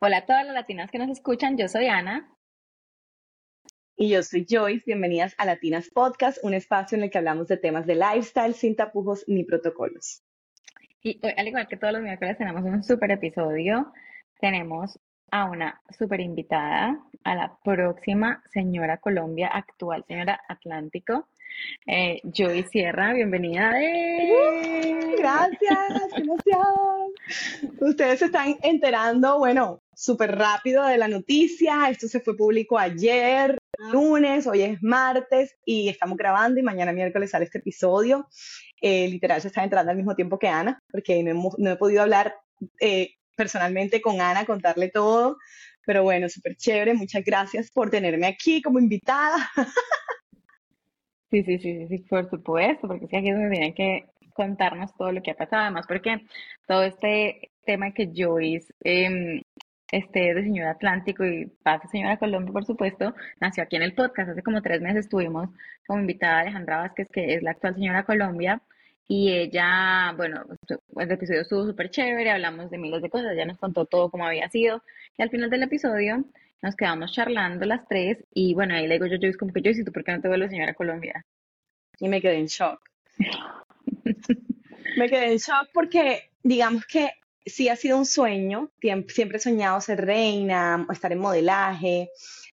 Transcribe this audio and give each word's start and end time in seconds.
Hola 0.00 0.18
a 0.18 0.26
todas 0.26 0.44
las 0.44 0.54
latinas 0.54 0.90
que 0.90 0.98
nos 0.98 1.08
escuchan, 1.08 1.56
yo 1.56 1.68
soy 1.68 1.86
Ana. 1.86 2.28
Y 3.96 4.10
yo 4.10 4.22
soy 4.22 4.44
Joyce, 4.48 4.84
bienvenidas 4.84 5.34
a 5.38 5.46
Latinas 5.46 5.88
Podcast, 5.88 6.38
un 6.42 6.52
espacio 6.52 6.98
en 6.98 7.04
el 7.04 7.10
que 7.10 7.18
hablamos 7.18 7.46
de 7.46 7.56
temas 7.56 7.86
de 7.86 7.94
lifestyle 7.94 8.54
sin 8.54 8.76
tapujos 8.76 9.24
ni 9.28 9.44
protocolos. 9.44 10.22
Y 11.00 11.20
hoy, 11.24 11.32
al 11.36 11.48
igual 11.48 11.68
que 11.68 11.76
todos 11.76 11.92
los 11.92 12.02
miércoles, 12.02 12.36
tenemos 12.36 12.64
un 12.64 12.82
súper 12.82 13.12
episodio. 13.12 13.92
Tenemos 14.40 14.98
a 15.30 15.44
una 15.46 15.80
súper 15.96 16.20
invitada, 16.20 16.98
a 17.22 17.34
la 17.36 17.56
próxima 17.64 18.42
señora 18.50 18.98
Colombia, 18.98 19.48
actual 19.48 20.04
señora 20.06 20.40
Atlántico. 20.48 21.28
Eh, 21.86 22.20
Joy 22.24 22.64
Sierra, 22.70 23.12
bienvenida. 23.12 23.72
Gracias, 25.18 25.78
qué 26.14 26.22
emoción. 26.22 26.64
Ustedes 27.80 28.18
se 28.18 28.26
están 28.26 28.56
enterando, 28.62 29.38
bueno, 29.38 29.82
súper 29.94 30.36
rápido 30.36 30.84
de 30.84 30.98
la 30.98 31.08
noticia. 31.08 31.88
Esto 31.90 32.08
se 32.08 32.20
fue 32.20 32.36
público 32.36 32.78
ayer, 32.78 33.58
lunes, 33.92 34.46
hoy 34.46 34.62
es 34.62 34.82
martes 34.82 35.56
y 35.64 35.88
estamos 35.88 36.16
grabando 36.16 36.60
y 36.60 36.62
mañana 36.62 36.92
miércoles 36.92 37.30
sale 37.30 37.44
este 37.44 37.58
episodio. 37.58 38.28
Eh, 38.80 39.08
literal, 39.08 39.40
se 39.40 39.48
está 39.48 39.64
entrando 39.64 39.90
al 39.90 39.96
mismo 39.96 40.14
tiempo 40.14 40.38
que 40.38 40.48
Ana, 40.48 40.78
porque 40.90 41.22
no, 41.22 41.70
he 41.70 41.76
podido 41.76 42.02
hablar 42.02 42.34
eh, 42.80 43.14
personalmente 43.36 44.00
con 44.00 44.20
Ana, 44.20 44.44
contarle 44.44 44.90
todo. 44.90 45.38
Pero 45.86 46.02
bueno, 46.02 46.28
súper 46.28 46.56
chévere. 46.56 46.94
Muchas 46.94 47.22
gracias 47.24 47.70
por 47.70 47.90
tenerme 47.90 48.26
aquí 48.26 48.62
como 48.62 48.78
invitada. 48.78 49.50
Sí, 51.30 51.42
sí, 51.42 51.58
sí, 51.58 51.86
sí, 51.88 51.98
por 52.08 52.28
supuesto, 52.30 52.86
porque 52.86 53.06
sí, 53.08 53.16
aquí 53.16 53.28
es 53.30 53.34
donde 53.34 53.50
tienen 53.50 53.74
que 53.74 54.06
contarnos 54.34 54.94
todo 54.96 55.12
lo 55.12 55.22
que 55.22 55.32
ha 55.32 55.34
pasado, 55.34 55.62
además 55.62 55.86
porque 55.86 56.24
todo 56.66 56.84
este 56.84 57.50
tema 57.64 57.92
que 57.92 58.12
Joyce 58.14 58.72
eh, 58.84 59.42
este 59.90 60.34
de 60.34 60.42
Señor 60.42 60.68
Atlántico 60.68 61.24
y 61.24 61.46
pasa 61.62 61.88
Señora 61.88 62.18
Colombia, 62.18 62.52
por 62.52 62.64
supuesto, 62.64 63.14
nació 63.40 63.62
aquí 63.62 63.76
en 63.76 63.82
el 63.82 63.94
podcast. 63.94 64.30
Hace 64.30 64.42
como 64.42 64.62
tres 64.62 64.80
meses 64.80 65.06
estuvimos 65.06 65.50
como 65.86 66.00
invitada 66.00 66.38
a 66.38 66.40
Alejandra 66.40 66.78
Vázquez, 66.78 67.08
que 67.10 67.34
es 67.34 67.42
la 67.42 67.52
actual 67.52 67.74
Señora 67.74 68.04
Colombia, 68.04 68.62
y 69.06 69.32
ella, 69.32 70.12
bueno, 70.16 70.44
el 70.96 71.10
episodio 71.10 71.42
estuvo 71.42 71.66
súper 71.66 71.90
chévere, 71.90 72.30
hablamos 72.30 72.70
de 72.70 72.78
miles 72.78 73.02
de 73.02 73.10
cosas, 73.10 73.32
ella 73.32 73.44
nos 73.44 73.58
contó 73.58 73.84
todo 73.86 74.10
cómo 74.10 74.26
había 74.26 74.48
sido, 74.48 74.82
y 75.18 75.22
al 75.22 75.30
final 75.30 75.50
del 75.50 75.62
episodio 75.64 76.24
nos 76.64 76.76
quedamos 76.76 77.12
charlando 77.12 77.66
las 77.66 77.86
tres 77.86 78.24
y 78.32 78.54
bueno, 78.54 78.74
ahí 78.74 78.86
le 78.86 78.94
digo 78.94 79.06
yo, 79.06 79.16
yo, 79.16 79.28
es 79.28 79.36
como 79.36 79.52
que 79.52 79.60
yo, 79.60 79.70
¿y 79.70 79.84
tú 79.84 79.92
por 79.92 80.02
qué 80.02 80.12
no 80.12 80.22
te 80.22 80.28
vuelves 80.28 80.50
señora 80.50 80.72
Colombia? 80.72 81.22
Y 81.98 82.08
me 82.08 82.22
quedé 82.22 82.38
en 82.38 82.46
shock. 82.46 82.80
me 84.96 85.10
quedé 85.10 85.32
en 85.32 85.36
shock 85.36 85.68
porque, 85.74 86.30
digamos 86.42 86.86
que 86.86 87.10
sí 87.44 87.68
ha 87.68 87.76
sido 87.76 87.98
un 87.98 88.06
sueño, 88.06 88.70
siempre 89.08 89.36
he 89.36 89.40
soñado 89.40 89.78
ser 89.82 90.06
reina, 90.06 90.86
estar 90.90 91.12
en 91.12 91.18
modelaje, 91.18 92.08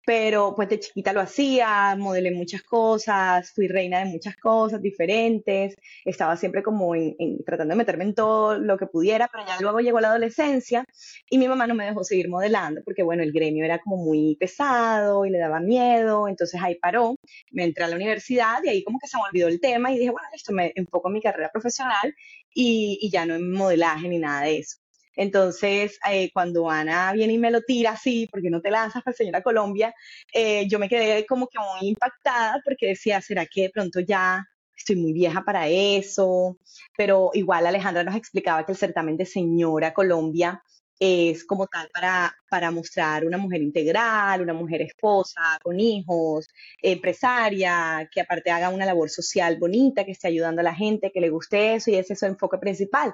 pero 0.07 0.55
pues 0.55 0.69
de 0.69 0.79
chiquita 0.79 1.11
lo 1.11 1.19
hacía, 1.19 1.93
modelé 1.97 2.31
muchas 2.31 2.63
cosas, 2.63 3.51
fui 3.53 3.67
reina 3.67 3.99
de 3.99 4.05
muchas 4.05 4.37
cosas 4.37 4.81
diferentes, 4.81 5.75
estaba 6.05 6.37
siempre 6.37 6.63
como 6.63 6.95
en, 6.95 7.43
tratando 7.45 7.73
de 7.73 7.77
meterme 7.77 8.05
en 8.05 8.15
todo 8.15 8.57
lo 8.57 8.77
que 8.77 8.85
pudiera, 8.87 9.27
pero 9.29 9.45
ya 9.45 9.57
luego 9.59 9.81
llegó 9.81 9.99
la 9.99 10.07
adolescencia 10.07 10.85
y 11.29 11.37
mi 11.37 11.49
mamá 11.49 11.67
no 11.67 11.75
me 11.75 11.83
dejó 11.85 12.05
seguir 12.05 12.29
modelando 12.29 12.81
porque 12.85 13.03
bueno, 13.03 13.21
el 13.21 13.33
gremio 13.33 13.65
era 13.65 13.79
como 13.79 13.97
muy 13.97 14.37
pesado 14.37 15.25
y 15.25 15.29
le 15.29 15.39
daba 15.39 15.59
miedo, 15.59 16.29
entonces 16.29 16.61
ahí 16.63 16.75
paró, 16.75 17.17
me 17.51 17.65
entré 17.65 17.83
a 17.83 17.89
la 17.89 17.97
universidad 17.97 18.63
y 18.63 18.69
ahí 18.69 18.83
como 18.85 18.99
que 18.99 19.07
se 19.07 19.17
me 19.17 19.23
olvidó 19.23 19.49
el 19.49 19.59
tema 19.59 19.91
y 19.91 19.97
dije, 19.97 20.11
bueno, 20.11 20.29
esto 20.33 20.53
me 20.53 20.71
enfoco 20.75 21.09
en 21.09 21.15
mi 21.15 21.21
carrera 21.21 21.49
profesional 21.51 22.15
y, 22.53 22.97
y 23.01 23.09
ya 23.11 23.25
no 23.25 23.35
en 23.35 23.51
modelaje 23.51 24.07
ni 24.07 24.19
nada 24.19 24.43
de 24.43 24.59
eso. 24.59 24.77
Entonces, 25.17 25.99
eh, 26.09 26.29
cuando 26.31 26.69
Ana 26.69 27.11
viene 27.11 27.33
y 27.33 27.37
me 27.39 27.51
lo 27.51 27.61
tira 27.61 27.91
así, 27.91 28.27
porque 28.31 28.49
no 28.49 28.61
te 28.61 28.71
lanzas 28.71 29.03
para 29.03 29.17
señora 29.17 29.41
Colombia, 29.41 29.93
eh, 30.31 30.67
yo 30.69 30.79
me 30.79 30.87
quedé 30.87 31.25
como 31.25 31.47
que 31.47 31.57
muy 31.59 31.89
impactada 31.89 32.61
porque 32.63 32.87
decía, 32.87 33.19
¿será 33.19 33.45
que 33.47 33.63
de 33.63 33.69
pronto 33.71 33.99
ya 33.99 34.45
estoy 34.77 34.95
muy 34.95 35.13
vieja 35.13 35.43
para 35.43 35.67
eso? 35.67 36.57
Pero 36.95 37.31
igual 37.33 37.65
Alejandra 37.65 38.03
nos 38.03 38.15
explicaba 38.15 38.65
que 38.65 38.73
el 38.73 38.77
certamen 38.77 39.17
de 39.17 39.25
señora 39.25 39.93
Colombia 39.93 40.61
es 40.99 41.45
como 41.45 41.67
tal 41.67 41.89
para, 41.93 42.35
para 42.49 42.71
mostrar 42.71 43.25
una 43.25 43.37
mujer 43.37 43.61
integral, 43.61 44.41
una 44.41 44.53
mujer 44.53 44.81
esposa, 44.81 45.59
con 45.61 45.79
hijos, 45.79 46.47
empresaria, 46.81 48.09
que 48.11 48.21
aparte 48.21 48.51
haga 48.51 48.69
una 48.69 48.85
labor 48.85 49.09
social 49.09 49.57
bonita, 49.57 50.05
que 50.05 50.11
esté 50.11 50.27
ayudando 50.27 50.61
a 50.61 50.63
la 50.63 50.75
gente, 50.75 51.11
que 51.11 51.21
le 51.21 51.29
guste 51.29 51.75
eso 51.75 51.91
y 51.91 51.95
ese 51.95 52.13
es 52.13 52.19
su 52.19 52.25
enfoque 52.25 52.57
principal. 52.57 53.13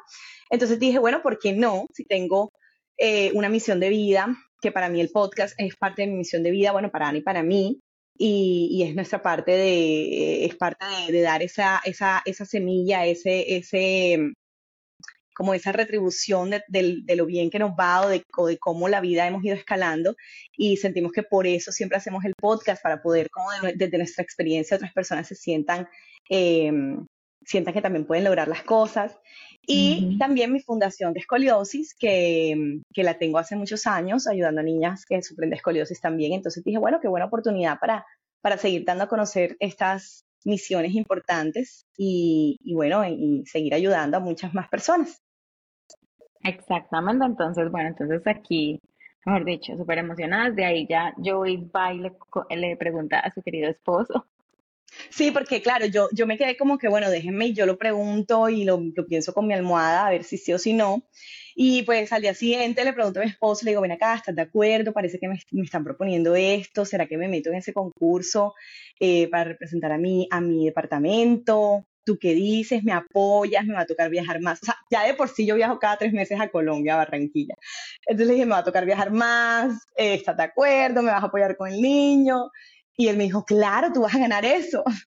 Entonces 0.50 0.80
dije, 0.80 1.00
bueno, 1.00 1.22
¿por 1.22 1.40
qué 1.40 1.54
no? 1.54 1.88
Si 1.94 2.06
tengo 2.06 2.54
eh, 2.98 3.32
una 3.34 3.50
misión 3.50 3.80
de 3.80 3.90
vida, 3.90 4.28
que 4.62 4.72
para 4.72 4.90
mí 4.90 5.02
el 5.02 5.10
podcast 5.10 5.56
es 5.58 5.76
parte 5.76 6.04
de 6.04 6.08
mi 6.08 6.18
misión 6.18 6.44
de 6.44 6.52
vida, 6.52 6.72
bueno, 6.72 6.90
para 6.92 7.10
Ana 7.10 7.18
y 7.18 7.22
para 7.22 7.44
mí, 7.44 7.82
y, 8.18 8.84
es 8.88 8.96
nuestra 8.96 9.22
parte 9.22 9.52
de, 9.52 10.46
es 10.46 10.56
parte 10.56 10.86
de, 11.10 11.22
dar 11.22 11.42
esa, 11.42 11.82
esa, 11.84 12.22
esa 12.26 12.46
semilla, 12.46 13.06
ese, 13.06 13.58
ese, 13.58 14.34
como 15.34 15.54
esa 15.54 15.72
retribución 15.72 16.52
de, 16.68 17.04
lo 17.16 17.26
bien 17.26 17.50
que 17.50 17.60
nos 17.60 17.72
va 17.72 18.02
o 18.02 18.10
de, 18.10 18.58
cómo 18.60 18.88
la 18.88 19.02
vida 19.02 19.28
hemos 19.28 19.44
ido 19.44 19.56
escalando. 19.56 20.16
Y 20.56 20.78
sentimos 20.78 21.12
que 21.12 21.24
por 21.24 21.48
eso 21.48 21.72
siempre 21.72 21.98
hacemos 21.98 22.26
el 22.26 22.34
podcast 22.36 22.82
para 22.82 23.02
poder 23.02 23.30
como 23.30 23.50
desde 23.76 23.98
nuestra 23.98 24.24
experiencia 24.24 24.78
otras 24.78 24.94
personas 24.94 25.28
se 25.28 25.36
sientan 25.36 25.88
em, 26.30 27.06
sientan 27.46 27.74
que 27.74 27.82
también 27.82 28.06
pueden 28.06 28.24
lograr 28.24 28.48
las 28.48 28.64
cosas. 28.64 29.20
Y 29.66 30.18
también 30.18 30.52
mi 30.52 30.60
fundación 30.60 31.14
de 31.14 31.22
escoliosis 31.22 31.96
que, 31.96 32.82
que, 32.94 33.04
la 33.04 33.18
tengo 33.18 33.38
hace 33.38 33.56
muchos 33.56 33.88
años 33.88 34.28
ayudando 34.28 34.60
a 34.60 34.64
niñas 34.64 35.06
que 35.06 35.24
sufren 35.24 35.50
de 35.50 35.56
escoliosis 35.56 36.02
también. 36.02 36.34
Entonces 36.34 36.64
dije 36.66 36.78
bueno 36.78 37.00
qué 37.02 37.08
buena 37.08 37.28
oportunidad 37.28 37.80
para 37.80 38.06
para 38.44 38.58
seguir 38.58 38.84
dando 38.84 39.06
a 39.06 39.08
conocer 39.08 39.56
estas 39.60 40.26
misiones 40.46 40.94
importantes 40.94 41.86
y, 41.98 42.60
y 42.64 42.74
bueno, 42.74 43.06
y 43.08 43.44
seguir 43.46 43.74
ayudando 43.74 44.18
a 44.18 44.20
muchas 44.20 44.54
más 44.54 44.68
personas. 44.70 45.22
Exactamente, 46.44 47.26
entonces, 47.26 47.72
bueno, 47.72 47.90
entonces 47.90 48.22
aquí, 48.28 48.80
mejor 49.26 49.46
dicho, 49.46 49.78
súper 49.78 50.00
emocionadas, 50.00 50.56
de 50.56 50.66
ahí 50.66 50.88
ya 50.88 51.14
Joey 51.24 51.70
va 51.74 51.94
y 51.94 52.00
le, 52.00 52.12
le, 52.50 52.76
pregunta 52.76 53.20
a 53.20 53.34
su 53.34 53.42
querido 53.42 53.70
esposo. 53.70 54.28
Sí, 55.10 55.32
porque 55.32 55.62
claro, 55.62 55.86
yo, 55.86 56.08
yo 56.12 56.28
me 56.28 56.38
quedé 56.38 56.58
como 56.58 56.78
que, 56.78 56.88
bueno, 56.88 57.10
déjenme 57.10 57.48
y 57.48 57.54
yo 57.54 57.66
lo 57.66 57.78
pregunto 57.78 58.50
y 58.50 58.64
lo, 58.64 58.80
lo 58.96 59.06
pienso 59.06 59.34
con 59.34 59.48
mi 59.48 59.54
almohada 59.54 60.06
a 60.06 60.10
ver 60.12 60.24
si 60.24 60.38
sí 60.38 60.54
o 60.54 60.60
si 60.60 60.74
no. 60.74 61.04
Y 61.56 61.84
pues 61.84 62.12
al 62.12 62.22
día 62.22 62.34
siguiente 62.34 62.84
le 62.84 62.94
pregunto 62.94 63.20
a 63.20 63.24
mi 63.24 63.30
esposo, 63.30 63.66
le 63.66 63.72
digo, 63.72 63.82
ven 63.82 63.92
acá, 63.92 64.16
¿estás 64.16 64.36
de 64.36 64.42
acuerdo? 64.42 64.94
Parece 64.94 65.20
que 65.20 65.28
me, 65.28 65.40
me 65.52 65.64
están 65.64 65.84
proponiendo 65.84 66.36
esto, 66.36 66.86
¿será 66.86 67.06
que 67.08 67.18
me 67.18 67.28
meto 67.28 67.50
en 67.50 67.56
ese 67.56 67.74
concurso 67.74 68.54
eh, 69.00 69.30
para 69.30 69.46
representar 69.46 69.92
a 69.92 69.98
mi, 69.98 70.28
a 70.32 70.42
mi 70.42 70.66
departamento? 70.66 71.86
¿Tú 72.06 72.18
qué 72.20 72.34
dices? 72.34 72.84
¿Me 72.84 72.92
apoyas? 72.92 73.66
¿Me 73.66 73.74
va 73.74 73.82
a 73.82 73.86
tocar 73.86 74.10
viajar 74.10 74.42
más? 74.42 74.62
O 74.62 74.66
sea, 74.66 74.76
ya 74.90 75.04
de 75.04 75.14
por 75.14 75.30
sí 75.30 75.46
yo 75.46 75.56
viajo 75.56 75.80
cada 75.80 75.98
tres 75.98 76.12
meses 76.12 76.40
a 76.40 76.50
Colombia, 76.50 76.96
a 76.96 76.98
Barranquilla. 76.98 77.56
Entonces 78.06 78.28
le 78.28 78.34
dije, 78.34 78.46
me 78.46 78.52
va 78.52 78.58
a 78.60 78.64
tocar 78.64 78.86
viajar 78.86 79.12
más, 79.12 79.74
eh, 79.96 80.16
¿estás 80.16 80.36
de 80.36 80.44
acuerdo? 80.44 81.02
¿Me 81.02 81.12
vas 81.12 81.24
a 81.24 81.28
apoyar 81.28 81.56
con 81.56 81.70
el 81.70 81.82
niño? 81.82 82.50
Y 82.98 83.08
él 83.08 83.18
me 83.18 83.24
dijo, 83.24 83.46
claro, 83.46 83.92
tú 83.94 84.02
vas 84.02 84.14
a 84.16 84.20
ganar 84.20 84.44
eso. 84.44 84.84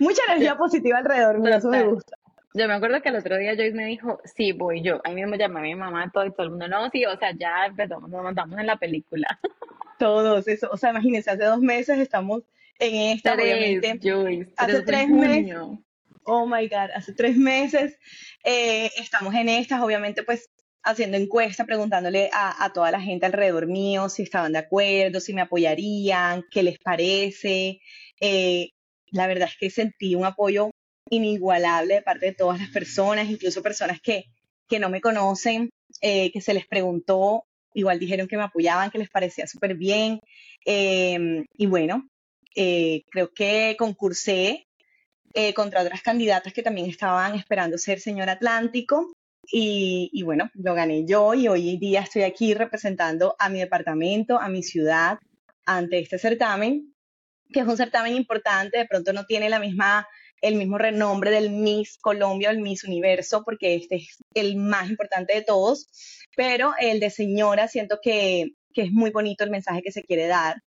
Mucha 0.00 0.22
energía 0.28 0.56
positiva 0.56 0.98
alrededor, 0.98 1.48
eso 1.48 1.68
me 1.68 1.84
gusta. 1.84 2.16
Yo 2.54 2.66
me 2.66 2.74
acuerdo 2.74 3.02
que 3.02 3.10
el 3.10 3.16
otro 3.16 3.36
día 3.36 3.54
Joyce 3.54 3.74
me 3.74 3.84
dijo, 3.84 4.20
sí, 4.24 4.52
voy 4.52 4.82
yo. 4.82 5.00
Ahí 5.04 5.14
mismo 5.14 5.36
llamé 5.36 5.60
a 5.60 5.62
mi 5.62 5.74
mamá, 5.74 6.10
todo 6.12 6.24
y 6.24 6.32
todo 6.32 6.44
el 6.44 6.50
mundo, 6.50 6.68
no, 6.68 6.88
sí, 6.90 7.04
o 7.04 7.16
sea, 7.18 7.32
ya 7.38 7.66
empezamos, 7.66 8.08
nos 8.08 8.22
montamos 8.22 8.58
en 8.58 8.66
la 8.66 8.76
película. 8.76 9.26
Todos, 9.98 10.46
eso, 10.46 10.68
o 10.70 10.76
sea, 10.76 10.90
imagínense, 10.90 11.30
hace 11.30 11.44
dos 11.44 11.60
meses 11.60 11.98
estamos 11.98 12.44
en 12.78 13.16
esta, 13.16 13.34
obviamente. 13.34 13.98
Joyce, 14.00 14.52
hace 14.56 14.82
tres 14.82 15.08
meses. 15.08 15.56
Oh 16.22 16.46
my 16.46 16.68
God, 16.68 16.90
hace 16.94 17.14
tres 17.14 17.36
meses 17.36 17.98
eh, 18.44 18.90
estamos 18.96 19.34
en 19.34 19.48
estas, 19.48 19.80
obviamente, 19.80 20.22
pues 20.22 20.48
haciendo 20.84 21.16
encuesta, 21.16 21.64
preguntándole 21.64 22.30
a, 22.32 22.70
toda 22.72 22.90
la 22.90 23.00
gente 23.00 23.26
alrededor 23.26 23.66
mío 23.66 24.08
si 24.08 24.22
estaban 24.22 24.52
de 24.52 24.58
acuerdo, 24.58 25.20
si 25.20 25.34
me 25.34 25.40
apoyarían, 25.40 26.44
qué 26.50 26.62
les 26.62 26.78
parece. 26.78 27.80
Eh, 28.20 28.70
la 29.10 29.26
verdad 29.26 29.48
es 29.48 29.56
que 29.58 29.70
sentí 29.70 30.14
un 30.14 30.24
apoyo 30.24 30.70
inigualable 31.10 31.94
de 31.94 32.02
parte 32.02 32.26
de 32.26 32.34
todas 32.34 32.60
las 32.60 32.70
personas, 32.70 33.28
incluso 33.28 33.62
personas 33.62 34.00
que, 34.00 34.24
que 34.68 34.78
no 34.78 34.90
me 34.90 35.00
conocen, 35.00 35.70
eh, 36.00 36.30
que 36.32 36.40
se 36.40 36.54
les 36.54 36.66
preguntó, 36.66 37.44
igual 37.74 37.98
dijeron 37.98 38.28
que 38.28 38.36
me 38.36 38.44
apoyaban, 38.44 38.90
que 38.90 38.98
les 38.98 39.10
parecía 39.10 39.46
súper 39.46 39.74
bien. 39.74 40.20
Em, 40.64 41.44
y 41.56 41.66
bueno, 41.66 42.08
eh, 42.54 43.04
creo 43.10 43.32
que 43.32 43.76
concursé 43.78 44.66
eh, 45.34 45.54
contra 45.54 45.82
otras 45.82 46.02
candidatas 46.02 46.52
que 46.52 46.62
también 46.62 46.88
estaban 46.88 47.34
esperando 47.34 47.78
ser 47.78 48.00
señor 48.00 48.30
Atlántico. 48.30 49.12
Y, 49.50 50.10
y, 50.12 50.24
bueno, 50.24 50.50
lo 50.54 50.74
gané 50.74 51.06
yo 51.06 51.32
y 51.32 51.48
hoy 51.48 51.78
día 51.78 52.00
estoy 52.00 52.22
aquí 52.22 52.52
representando 52.52 53.34
a 53.38 53.48
mi 53.48 53.60
departamento, 53.60 54.38
a 54.38 54.48
mi 54.50 54.62
ciudad, 54.62 55.18
ante 55.64 56.00
este 56.00 56.18
certamen, 56.18 56.94
que 57.50 57.60
es 57.60 57.66
un 57.66 57.76
certamen 57.76 58.14
importante, 58.14 58.78
de 58.78 58.86
pronto 58.86 59.12
no 59.12 59.24
tiene 59.24 59.48
la 59.48 59.58
misma 59.58 60.06
el 60.40 60.54
mismo 60.56 60.78
renombre 60.78 61.30
del 61.30 61.50
Miss 61.50 61.98
Colombia 61.98 62.48
o 62.48 62.52
el 62.52 62.60
Miss 62.60 62.84
Universo, 62.84 63.42
porque 63.44 63.74
este 63.74 63.96
es 63.96 64.18
el 64.34 64.56
más 64.56 64.88
importante 64.90 65.34
de 65.34 65.42
todos, 65.42 65.88
pero 66.36 66.72
el 66.78 67.00
de 67.00 67.10
señora 67.10 67.68
siento 67.68 67.98
que, 68.02 68.52
que 68.72 68.82
es 68.82 68.92
muy 68.92 69.10
bonito 69.10 69.44
el 69.44 69.50
mensaje 69.50 69.82
que 69.82 69.92
se 69.92 70.04
quiere 70.04 70.26
dar, 70.26 70.62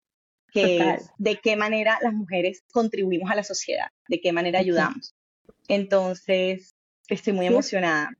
que 0.51 0.77
es 0.77 1.09
de 1.17 1.37
qué 1.37 1.55
manera 1.55 1.97
las 2.01 2.13
mujeres 2.13 2.63
contribuimos 2.71 3.31
a 3.31 3.35
la 3.35 3.43
sociedad, 3.43 3.87
de 4.07 4.19
qué 4.19 4.33
manera 4.33 4.59
ayudamos. 4.59 5.15
Entonces, 5.67 6.75
estoy 7.07 7.33
muy 7.33 7.47
emocionada. 7.47 8.11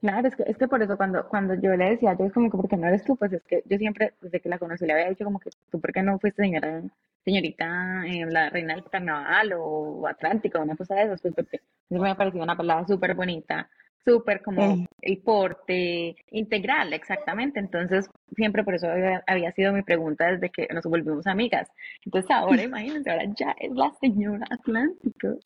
Claro, 0.00 0.28
es 0.28 0.36
que, 0.36 0.44
es 0.46 0.56
que 0.56 0.68
por 0.68 0.80
eso 0.82 0.96
cuando, 0.96 1.28
cuando 1.28 1.54
yo 1.54 1.74
le 1.76 1.90
decía, 1.90 2.16
yo 2.16 2.24
es 2.26 2.32
como 2.32 2.50
que, 2.50 2.56
¿por 2.56 2.68
qué 2.68 2.76
no 2.76 2.86
eres 2.86 3.04
tú? 3.04 3.16
Pues 3.16 3.32
es 3.32 3.42
que 3.42 3.62
yo 3.66 3.76
siempre, 3.78 4.14
desde 4.20 4.40
que 4.40 4.48
la 4.48 4.58
conocí, 4.58 4.86
le 4.86 4.92
había 4.92 5.08
dicho 5.08 5.24
como 5.24 5.40
que 5.40 5.50
tú, 5.70 5.80
¿por 5.80 5.92
qué 5.92 6.02
no 6.02 6.18
fuiste 6.20 6.42
señora, 6.42 6.82
señorita, 7.24 8.04
eh, 8.06 8.24
la 8.26 8.48
reina 8.48 8.74
del 8.74 8.84
carnaval 8.84 9.52
o 9.56 10.06
Atlántico, 10.06 10.60
una 10.60 10.76
cosa 10.76 10.94
de 10.94 11.02
esas? 11.04 11.20
Pues 11.20 11.34
porque 11.34 11.62
me 11.88 12.08
ha 12.10 12.16
parecido 12.16 12.44
una 12.44 12.56
palabra 12.56 12.86
súper 12.86 13.14
bonita, 13.14 13.68
súper 14.04 14.42
como 14.42 14.86
el 15.02 15.18
porte 15.18 16.16
integral, 16.30 16.92
exactamente. 16.92 17.60
Entonces, 17.60 18.08
siempre 18.34 18.64
por 18.64 18.74
eso 18.74 18.88
había, 19.26 19.52
sido 19.52 19.72
mi 19.72 19.82
pregunta 19.82 20.32
desde 20.32 20.50
que 20.50 20.68
nos 20.72 20.84
volvimos 20.84 21.26
amigas. 21.26 21.70
Entonces, 22.04 22.30
ahora 22.30 22.62
imagínense, 22.62 23.10
ahora 23.10 23.24
ya 23.36 23.54
es 23.58 23.72
la 23.72 23.92
señora 24.00 24.46
Atlántico. 24.50 25.38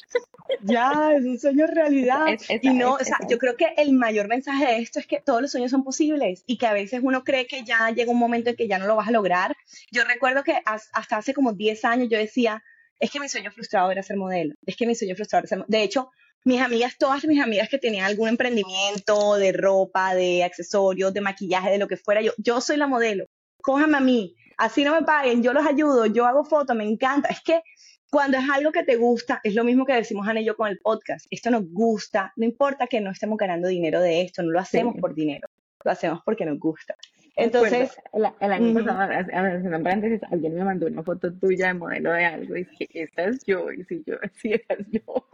Ya, 0.63 1.13
es 1.17 1.25
un 1.25 1.39
sueño 1.39 1.67
realidad. 1.67 2.27
y 2.61 2.71
no, 2.71 2.95
o 2.95 3.05
sea, 3.05 3.19
yo 3.29 3.39
creo 3.39 3.57
que 3.57 3.73
el 3.77 3.93
mayor 3.93 4.29
mensaje 4.29 4.67
de 4.67 4.79
esto 4.79 4.99
es 4.99 5.07
que 5.07 5.21
todos 5.21 5.43
los 5.43 5.51
sueños 5.51 5.71
son 5.71 5.85
posibles 5.85 6.45
y 6.47 6.59
que 6.59 6.67
a 6.67 6.73
veces 6.73 7.01
uno 7.03 7.25
cree 7.25 7.47
que 7.47 7.65
ya 7.65 7.91
llega 7.91 8.11
un 8.11 8.19
momento 8.19 8.51
en 8.51 8.57
que 8.57 8.69
ya 8.69 8.79
no 8.79 8.87
lo 8.87 8.97
vas 8.97 9.09
a 9.09 9.13
lograr. 9.13 9.57
Yo 9.91 10.05
recuerdo 10.05 10.45
que 10.45 10.61
hasta 10.65 11.17
hace 11.17 11.35
como 11.35 11.53
10 11.53 11.85
años 11.85 12.09
yo 12.09 12.19
decía, 12.19 12.63
es 13.01 13.11
que 13.11 13.19
mi 13.19 13.29
sueño 13.29 13.51
frustrado 13.51 13.91
era 13.91 14.03
ser 14.03 14.17
modelo, 14.17 14.55
es 14.65 14.77
que 14.77 14.87
mi 14.87 14.95
sueño 14.95 15.17
frustrado 15.17 15.41
era 15.41 15.49
ser 15.49 15.59
modelo. 15.59 15.71
De 15.71 15.83
hecho, 15.83 16.11
mis 16.45 16.61
amigas, 16.61 16.97
todas 16.99 17.25
mis 17.25 17.41
amigas 17.41 17.69
que 17.69 17.79
tenían 17.79 18.07
algún 18.07 18.29
emprendimiento 18.29 19.37
de 19.37 19.53
ropa, 19.53 20.15
de 20.15 20.45
accesorios, 20.45 21.15
de 21.15 21.21
maquillaje, 21.21 21.71
de 21.71 21.79
lo 21.79 21.89
que 21.89 21.97
fuera, 21.97 22.21
yo, 22.21 22.33
yo 22.39 22.61
soy 22.61 22.77
la 22.77 22.87
modelo, 22.87 23.27
cójame 23.63 23.97
a 23.97 24.01
mí, 24.01 24.35
así 24.59 24.85
no 24.85 24.95
me 24.95 25.03
paguen, 25.03 25.43
yo 25.43 25.53
los 25.53 25.67
ayudo, 25.67 26.07
yo 26.07 26.27
hago 26.27 26.45
fotos, 26.45 26.77
me 26.77 26.85
encanta. 26.85 27.29
Es 27.29 27.41
que 27.43 27.63
cuando 28.11 28.37
es 28.37 28.45
algo 28.51 28.73
que 28.73 28.85
te 28.85 28.97
gusta, 28.97 29.41
es 29.43 29.55
lo 29.55 29.65
mismo 29.65 29.87
que 29.87 29.95
decimos 29.95 30.29
Ana 30.29 30.41
y 30.41 30.45
yo 30.45 30.57
con 30.57 30.69
el 30.69 30.79
podcast, 30.79 31.27
esto 31.31 31.51
nos 31.51 31.65
gusta, 31.71 32.33
no 32.37 32.45
importa 32.45 32.87
que 32.87 33.01
no 33.01 33.11
estemos 33.11 33.39
ganando 33.39 33.69
dinero 33.69 34.01
de 34.01 34.23
esto, 34.23 34.43
no 34.43 34.51
lo 34.51 34.61
hacemos 34.61 34.97
por 35.01 35.15
dinero, 35.15 35.49
lo 35.85 35.91
hacemos 35.91 36.21
porque 36.25 36.45
nos 36.45 36.59
gusta. 36.59 36.95
Entonces, 37.35 37.97
el, 38.13 38.53
año 38.53 38.75
pasado, 38.75 39.11
haciendo 39.11 39.77
un 39.79 39.83
paréntesis, 39.83 40.21
alguien 40.31 40.55
me 40.55 40.65
mandó 40.65 40.87
una 40.87 41.03
foto 41.03 41.33
tuya 41.33 41.69
de 41.69 41.75
modelo 41.75 42.13
de 42.13 42.27
algo 42.27 42.57
y 42.57 42.65
dije, 42.65 42.89
esta 42.93 43.25
es 43.25 43.43
yo, 43.47 43.73
y 43.73 43.83
si 43.85 44.03
yo, 44.07 44.17
sí, 44.35 44.53
esta 44.53 44.75
es 44.75 44.87
yo. 44.91 45.27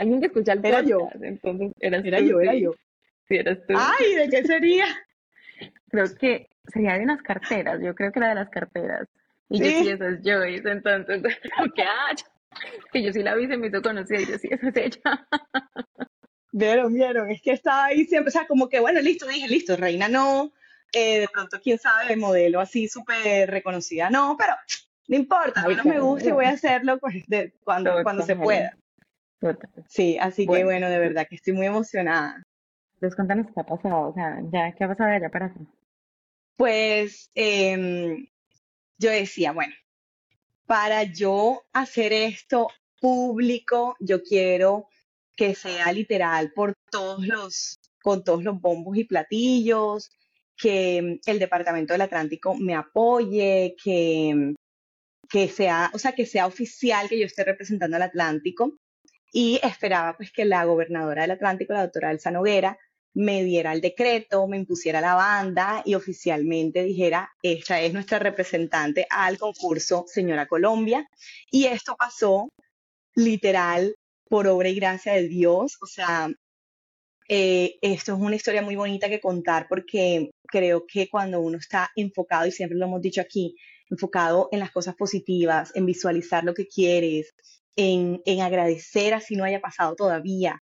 Alguien 0.00 0.18
que 0.18 0.28
escucha 0.28 0.54
el 0.54 0.62
podcast. 0.62 0.78
Era 0.78 0.88
yo. 0.88 1.08
Entonces, 1.20 1.72
eras 1.78 2.02
era 2.06 2.20
yo, 2.20 2.40
era 2.40 2.54
yo. 2.54 2.74
Sí, 3.28 3.36
eras 3.36 3.58
tú. 3.68 3.74
Ay, 3.76 4.14
¿de 4.14 4.28
qué 4.30 4.44
sería? 4.44 4.86
Creo 5.90 6.06
que 6.18 6.48
sería 6.72 6.94
de 6.94 7.04
unas 7.04 7.20
carteras. 7.20 7.82
Yo 7.82 7.94
creo 7.94 8.10
que 8.10 8.18
era 8.18 8.30
de 8.30 8.34
las 8.36 8.48
carteras. 8.48 9.06
Y 9.50 9.58
yo 9.58 9.66
sí, 9.66 9.90
esa 9.90 10.08
es 10.08 10.20
Joyce. 10.24 10.70
Entonces, 10.70 11.38
que, 11.76 11.82
ah, 11.82 12.14
que 12.90 13.02
yo 13.02 13.12
sí 13.12 13.22
la 13.22 13.34
vi, 13.34 13.46
se 13.46 13.58
me 13.58 13.66
hizo 13.66 13.82
conocida 13.82 14.22
y 14.22 14.24
yo 14.24 14.38
sí, 14.38 14.48
esa 14.50 14.68
es 14.70 14.76
ella. 14.78 15.28
Vieron, 16.50 16.94
vieron, 16.94 17.30
es 17.30 17.42
que 17.42 17.52
estaba 17.52 17.84
ahí 17.84 18.06
siempre, 18.06 18.30
o 18.30 18.32
sea, 18.32 18.46
como 18.46 18.70
que 18.70 18.80
bueno, 18.80 19.00
listo, 19.00 19.26
dije, 19.26 19.46
listo, 19.46 19.76
reina 19.76 20.08
no, 20.08 20.50
eh, 20.92 21.20
de 21.20 21.28
pronto, 21.28 21.60
quién 21.62 21.78
sabe, 21.78 22.16
modelo 22.16 22.58
así 22.58 22.88
súper 22.88 23.48
reconocida, 23.48 24.10
no, 24.10 24.36
pero 24.36 24.54
no 25.06 25.16
importa, 25.16 25.60
a 25.60 25.68
mí 25.68 25.76
no 25.76 25.84
me 25.84 26.00
gusta 26.00 26.28
y 26.28 26.32
voy 26.32 26.46
a 26.46 26.50
hacerlo 26.50 26.98
pues, 26.98 27.24
de, 27.28 27.52
cuando, 27.62 28.02
cuando 28.02 28.24
se 28.24 28.34
pueda. 28.34 28.76
Sí, 29.88 30.18
así 30.18 30.46
que 30.46 30.64
bueno, 30.64 30.88
de 30.88 30.98
verdad 30.98 31.26
que 31.28 31.36
estoy 31.36 31.54
muy 31.54 31.66
emocionada. 31.66 32.42
Entonces, 32.94 33.16
cuéntanos 33.16 33.46
qué 33.54 33.60
ha 33.60 33.64
pasado, 33.64 34.08
o 34.10 34.14
sea, 34.14 34.42
ya, 34.52 34.72
¿qué 34.72 34.84
ha 34.84 34.88
pasado 34.88 35.10
de 35.10 35.16
allá 35.16 35.30
para 35.30 35.46
acá? 35.46 35.60
Pues 36.56 37.30
em, 37.34 38.26
yo 38.98 39.10
decía, 39.10 39.52
bueno, 39.52 39.74
para 40.66 41.04
yo 41.04 41.62
hacer 41.72 42.12
esto 42.12 42.68
público, 43.00 43.96
yo 44.00 44.22
quiero 44.22 44.88
que 45.34 45.54
sea 45.54 45.90
literal 45.92 46.52
por 46.52 46.74
todos 46.90 47.26
los, 47.26 47.78
con 48.02 48.22
todos 48.22 48.44
los 48.44 48.60
bombos 48.60 48.98
y 48.98 49.04
platillos, 49.04 50.10
que 50.54 51.18
el 51.24 51.38
Departamento 51.38 51.94
del 51.94 52.02
Atlántico 52.02 52.54
me 52.54 52.74
apoye, 52.74 53.74
que, 53.82 54.54
que 55.30 55.48
sea, 55.48 55.90
o 55.94 55.98
sea, 55.98 56.12
que 56.12 56.26
sea 56.26 56.46
oficial 56.46 57.08
que 57.08 57.18
yo 57.18 57.24
esté 57.24 57.44
representando 57.44 57.96
al 57.96 58.02
Atlántico 58.02 58.76
y 59.32 59.60
esperaba 59.62 60.16
pues 60.16 60.32
que 60.32 60.44
la 60.44 60.64
gobernadora 60.64 61.22
del 61.22 61.32
Atlántico, 61.32 61.72
la 61.72 61.82
doctora 61.82 62.10
Elsa 62.10 62.30
Noguera, 62.30 62.78
me 63.14 63.42
diera 63.44 63.72
el 63.72 63.80
decreto, 63.80 64.46
me 64.46 64.56
impusiera 64.56 65.00
la 65.00 65.14
banda 65.14 65.82
y 65.84 65.94
oficialmente 65.94 66.84
dijera, 66.84 67.30
esta 67.42 67.80
es 67.80 67.92
nuestra 67.92 68.18
representante 68.18 69.06
al 69.10 69.38
concurso 69.38 70.04
Señora 70.06 70.46
Colombia. 70.46 71.08
Y 71.50 71.66
esto 71.66 71.96
pasó 71.98 72.48
literal 73.14 73.94
por 74.28 74.46
obra 74.46 74.68
y 74.68 74.76
gracia 74.76 75.14
de 75.14 75.28
Dios. 75.28 75.76
O 75.82 75.86
sea, 75.86 76.30
eh, 77.28 77.78
esto 77.82 78.14
es 78.14 78.20
una 78.20 78.36
historia 78.36 78.62
muy 78.62 78.76
bonita 78.76 79.08
que 79.08 79.20
contar 79.20 79.66
porque 79.68 80.30
creo 80.46 80.86
que 80.86 81.08
cuando 81.08 81.40
uno 81.40 81.58
está 81.58 81.90
enfocado, 81.96 82.46
y 82.46 82.52
siempre 82.52 82.78
lo 82.78 82.86
hemos 82.86 83.02
dicho 83.02 83.20
aquí, 83.20 83.56
enfocado 83.88 84.48
en 84.52 84.60
las 84.60 84.70
cosas 84.70 84.94
positivas, 84.94 85.72
en 85.74 85.84
visualizar 85.84 86.44
lo 86.44 86.54
que 86.54 86.68
quieres, 86.68 87.34
en, 87.76 88.22
en 88.24 88.40
agradecer 88.40 89.14
así 89.14 89.36
no 89.36 89.44
haya 89.44 89.60
pasado 89.60 89.94
todavía. 89.94 90.62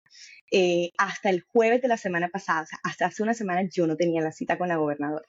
Eh, 0.49 0.91
hasta 0.97 1.29
el 1.29 1.41
jueves 1.41 1.81
de 1.81 1.89
la 1.89 1.97
semana 1.97 2.29
pasada, 2.29 2.65
hasta 2.83 3.07
hace 3.07 3.21
una 3.21 3.33
semana 3.33 3.67
yo 3.69 3.85
no 3.85 3.97
tenía 3.97 4.21
la 4.21 4.31
cita 4.31 4.57
con 4.57 4.69
la 4.69 4.77
gobernadora. 4.77 5.25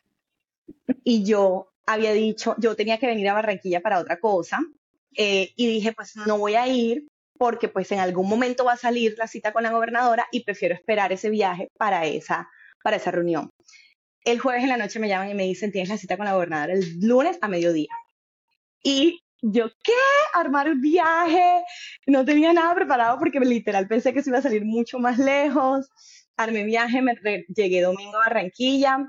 Y 1.02 1.24
yo 1.24 1.72
había 1.86 2.12
dicho, 2.12 2.54
yo 2.58 2.76
tenía 2.76 2.98
que 2.98 3.06
venir 3.06 3.28
a 3.28 3.34
Barranquilla 3.34 3.80
para 3.80 3.98
otra 3.98 4.20
cosa, 4.20 4.60
eh, 5.16 5.52
y 5.56 5.66
dije, 5.66 5.92
pues 5.92 6.14
no 6.16 6.38
voy 6.38 6.54
a 6.54 6.68
ir 6.68 7.08
porque 7.36 7.68
pues 7.68 7.90
en 7.92 8.00
algún 8.00 8.28
momento 8.28 8.64
va 8.64 8.74
a 8.74 8.76
salir 8.76 9.14
la 9.18 9.26
cita 9.26 9.52
con 9.52 9.62
la 9.62 9.72
gobernadora 9.72 10.26
y 10.30 10.44
prefiero 10.44 10.74
esperar 10.74 11.12
ese 11.12 11.30
viaje 11.30 11.70
para 11.76 12.04
esa, 12.06 12.48
para 12.82 12.96
esa 12.96 13.10
reunión. 13.10 13.50
El 14.24 14.38
jueves 14.40 14.62
en 14.62 14.68
la 14.68 14.76
noche 14.76 14.98
me 14.98 15.08
llaman 15.08 15.30
y 15.30 15.34
me 15.34 15.44
dicen, 15.44 15.72
tienes 15.72 15.88
la 15.88 15.96
cita 15.96 16.16
con 16.16 16.26
la 16.26 16.34
gobernadora 16.34 16.72
el 16.72 17.00
lunes 17.00 17.38
a 17.40 17.48
mediodía. 17.48 17.90
Y 18.82 19.22
yo, 19.42 19.68
¿qué? 19.82 19.92
Armar 20.34 20.68
un 20.68 20.80
viaje. 20.80 21.62
No 22.06 22.24
tenía 22.24 22.52
nada 22.52 22.74
preparado 22.74 23.18
porque 23.18 23.40
literal 23.40 23.86
pensé 23.88 24.12
que 24.12 24.22
se 24.22 24.30
iba 24.30 24.38
a 24.38 24.42
salir 24.42 24.64
mucho 24.64 24.98
más 24.98 25.18
lejos. 25.18 25.88
Armé 26.36 26.64
viaje, 26.64 27.02
me 27.02 27.14
llegué 27.54 27.82
domingo 27.82 28.16
a 28.16 28.28
Barranquilla 28.28 29.08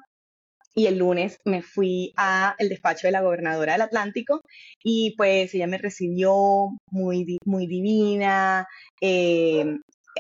y 0.76 0.88
el 0.88 0.98
lunes 0.98 1.40
me 1.46 1.62
fui 1.62 2.14
a 2.16 2.56
el 2.58 2.70
despacho 2.70 3.08
de 3.08 3.12
la 3.12 3.22
gobernadora 3.22 3.74
del 3.74 3.82
Atlántico 3.82 4.42
y 4.84 5.16
pues 5.18 5.54
ella 5.54 5.68
me 5.68 5.78
recibió 5.78 6.70
muy, 6.92 7.38
muy 7.46 7.68
divina. 7.68 8.68
Eh, 9.02 9.66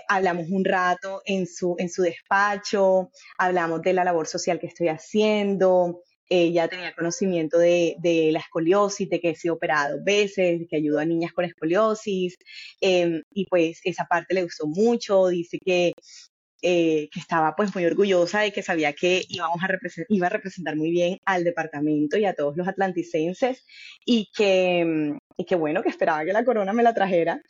hablamos 0.07 0.47
un 0.49 0.65
rato 0.65 1.21
en 1.25 1.47
su, 1.47 1.75
en 1.77 1.89
su 1.89 2.03
despacho, 2.03 3.11
hablamos 3.37 3.81
de 3.81 3.93
la 3.93 4.03
labor 4.03 4.27
social 4.27 4.59
que 4.59 4.67
estoy 4.67 4.87
haciendo, 4.89 6.01
ella 6.29 6.67
tenía 6.67 6.93
conocimiento 6.93 7.57
de, 7.57 7.95
de, 7.99 8.31
la 8.31 8.39
escoliosis, 8.39 9.09
de 9.09 9.19
que 9.19 9.31
he 9.31 9.35
sido 9.35 9.55
operada 9.55 9.91
dos 9.91 10.03
veces, 10.03 10.61
que 10.69 10.77
ayudó 10.77 10.99
a 10.99 11.05
niñas 11.05 11.33
con 11.33 11.45
escoliosis, 11.45 12.35
em, 12.81 13.23
y 13.33 13.45
pues 13.47 13.81
esa 13.83 14.05
parte 14.05 14.33
le 14.35 14.43
gustó 14.43 14.67
mucho, 14.67 15.27
dice 15.27 15.57
que, 15.63 15.93
eh, 16.61 17.09
que 17.11 17.19
estaba 17.19 17.55
pues 17.55 17.73
muy 17.73 17.85
orgullosa 17.85 18.41
de 18.41 18.51
que 18.51 18.61
sabía 18.63 18.93
que 18.93 19.23
íbamos 19.29 19.59
a 19.63 19.67
iba 20.09 20.27
a 20.27 20.29
representar 20.29 20.75
muy 20.75 20.91
bien 20.91 21.17
al 21.25 21.43
departamento 21.43 22.17
y 22.17 22.25
a 22.25 22.33
todos 22.33 22.55
los 22.57 22.67
atlanticenses, 22.67 23.65
y 24.05 24.29
que, 24.35 24.79
em, 24.81 25.17
y 25.37 25.45
que 25.45 25.55
bueno, 25.55 25.81
que 25.83 25.89
esperaba 25.89 26.25
que 26.25 26.33
la 26.33 26.45
corona 26.45 26.73
me 26.73 26.83
la 26.83 26.93
trajera 26.93 27.41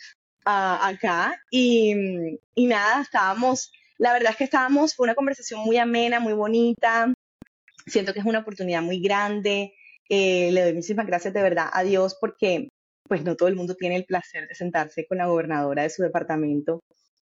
acá, 0.46 1.40
y, 1.52 1.94
y 2.56 2.66
nada, 2.68 3.02
estábamos, 3.02 3.72
la 3.98 4.14
verdad 4.14 4.32
es 4.32 4.38
que 4.38 4.44
estábamos, 4.46 4.96
fue 4.96 5.06
una 5.06 5.16
conversación 5.16 5.62
muy 5.62 5.78
amena, 5.78 6.20
muy 6.20 6.34
bonita, 6.34 7.14
Siento 7.90 8.14
que 8.14 8.20
es 8.20 8.26
una 8.26 8.40
oportunidad 8.40 8.82
muy 8.82 9.02
grande. 9.02 9.74
Eh, 10.10 10.52
le 10.52 10.64
doy 10.64 10.74
muchísimas 10.74 11.06
gracias 11.06 11.34
de 11.34 11.42
verdad 11.42 11.70
a 11.72 11.84
Dios 11.84 12.18
porque 12.20 12.70
pues 13.08 13.24
no 13.24 13.36
todo 13.36 13.50
el 13.50 13.56
mundo 13.56 13.76
tiene 13.76 13.96
el 13.96 14.06
placer 14.06 14.48
de 14.48 14.56
sentarse 14.56 15.06
con 15.08 15.18
la 15.18 15.28
gobernadora 15.28 15.84
de 15.84 15.90
su 15.90 16.04
departamento 16.04 16.84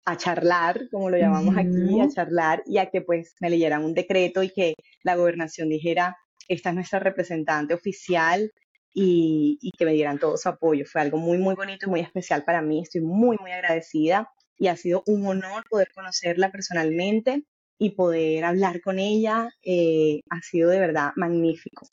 a 0.05 0.17
charlar, 0.17 0.89
como 0.91 1.09
lo 1.09 1.17
llamamos 1.17 1.55
aquí, 1.57 1.99
a 1.99 2.09
charlar 2.09 2.63
y 2.65 2.77
a 2.77 2.89
que 2.89 3.01
pues 3.01 3.35
me 3.39 3.49
leyeran 3.49 3.83
un 3.83 3.93
decreto 3.93 4.41
y 4.43 4.49
que 4.49 4.75
la 5.03 5.15
gobernación 5.15 5.69
dijera, 5.69 6.17
esta 6.47 6.69
es 6.69 6.75
nuestra 6.75 6.99
representante 6.99 7.73
oficial 7.73 8.51
y, 8.93 9.57
y, 9.61 9.71
que 9.71 9.85
me 9.85 9.93
dieran 9.93 10.19
todo 10.19 10.37
su 10.37 10.49
apoyo. 10.49 10.85
Fue 10.85 11.01
algo 11.01 11.17
muy, 11.17 11.37
muy 11.37 11.55
bonito 11.55 11.85
y 11.85 11.89
muy 11.89 11.99
especial 12.01 12.43
para 12.43 12.61
mí. 12.61 12.81
Estoy 12.81 13.01
muy, 13.01 13.37
muy 13.39 13.51
agradecida 13.51 14.29
y 14.57 14.67
ha 14.67 14.75
sido 14.75 15.03
un 15.05 15.25
honor 15.25 15.63
poder 15.69 15.91
conocerla 15.93 16.51
personalmente 16.51 17.43
y 17.81 17.89
poder 17.89 18.43
hablar 18.45 18.79
con 18.79 18.99
ella 18.99 19.49
eh, 19.63 20.21
ha 20.29 20.39
sido 20.43 20.69
de 20.69 20.79
verdad 20.79 21.13
magnífico. 21.15 21.89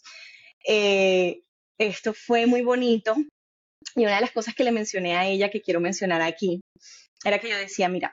Eh, 0.66 1.40
esto 1.78 2.12
fue 2.12 2.45
muy 2.47 2.61
bonito 2.61 3.16
Y 3.97 4.02
una 4.02 4.16
de 4.16 4.21
las 4.21 4.33
cosas 4.33 4.54
que 4.54 4.64
le 4.64 4.71
mencioné 4.71 5.16
a 5.16 5.26
ella, 5.26 5.49
que 5.49 5.62
quiero 5.62 5.80
mencionar 5.80 6.21
aquí, 6.21 6.61
era 7.25 7.38
que 7.38 7.49
yo 7.49 7.57
decía, 7.57 7.88
mira, 7.88 8.12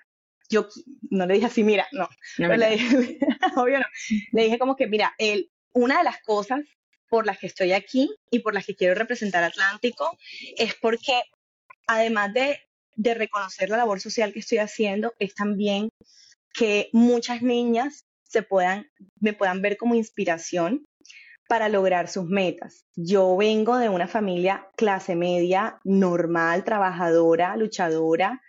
yo 0.49 0.69
no 1.09 1.25
le 1.25 1.33
dije 1.33 1.47
así, 1.47 1.65
mira, 1.65 1.85
no, 1.91 2.07
le 2.55 2.69
dije, 2.69 3.19
obvio 3.57 3.79
no, 3.79 3.85
le 4.31 4.43
dije 4.45 4.57
como 4.57 4.77
que, 4.77 4.87
mira, 4.87 5.13
el, 5.17 5.51
una 5.73 5.97
de 5.97 6.05
las 6.05 6.21
cosas 6.21 6.61
por 7.09 7.25
las 7.25 7.39
que 7.39 7.47
estoy 7.47 7.73
aquí 7.73 8.09
y 8.31 8.39
por 8.39 8.53
las 8.53 8.65
que 8.65 8.77
quiero 8.77 8.95
representar 8.95 9.43
Atlántico 9.43 10.17
es 10.57 10.75
porque 10.75 11.23
además 11.87 12.33
de, 12.33 12.57
de 12.95 13.15
reconocer 13.15 13.69
la 13.69 13.75
labor 13.75 13.99
social 13.99 14.31
que 14.31 14.39
estoy 14.39 14.59
haciendo, 14.59 15.13
es 15.19 15.35
también 15.35 15.89
que 16.57 16.89
muchas 16.93 17.41
niñas 17.41 18.05
se 18.23 18.41
puedan, 18.41 18.87
me 19.19 19.33
puedan 19.33 19.61
ver 19.61 19.77
como 19.77 19.95
inspiración 19.95 20.85
para 21.47 21.69
lograr 21.69 22.07
sus 22.07 22.25
metas. 22.25 22.85
Yo 22.95 23.35
vengo 23.37 23.77
de 23.77 23.89
una 23.89 24.07
familia 24.07 24.67
clase 24.75 25.15
media, 25.15 25.79
normal, 25.83 26.63
trabajadora, 26.63 27.55
luchadora. 27.55 28.41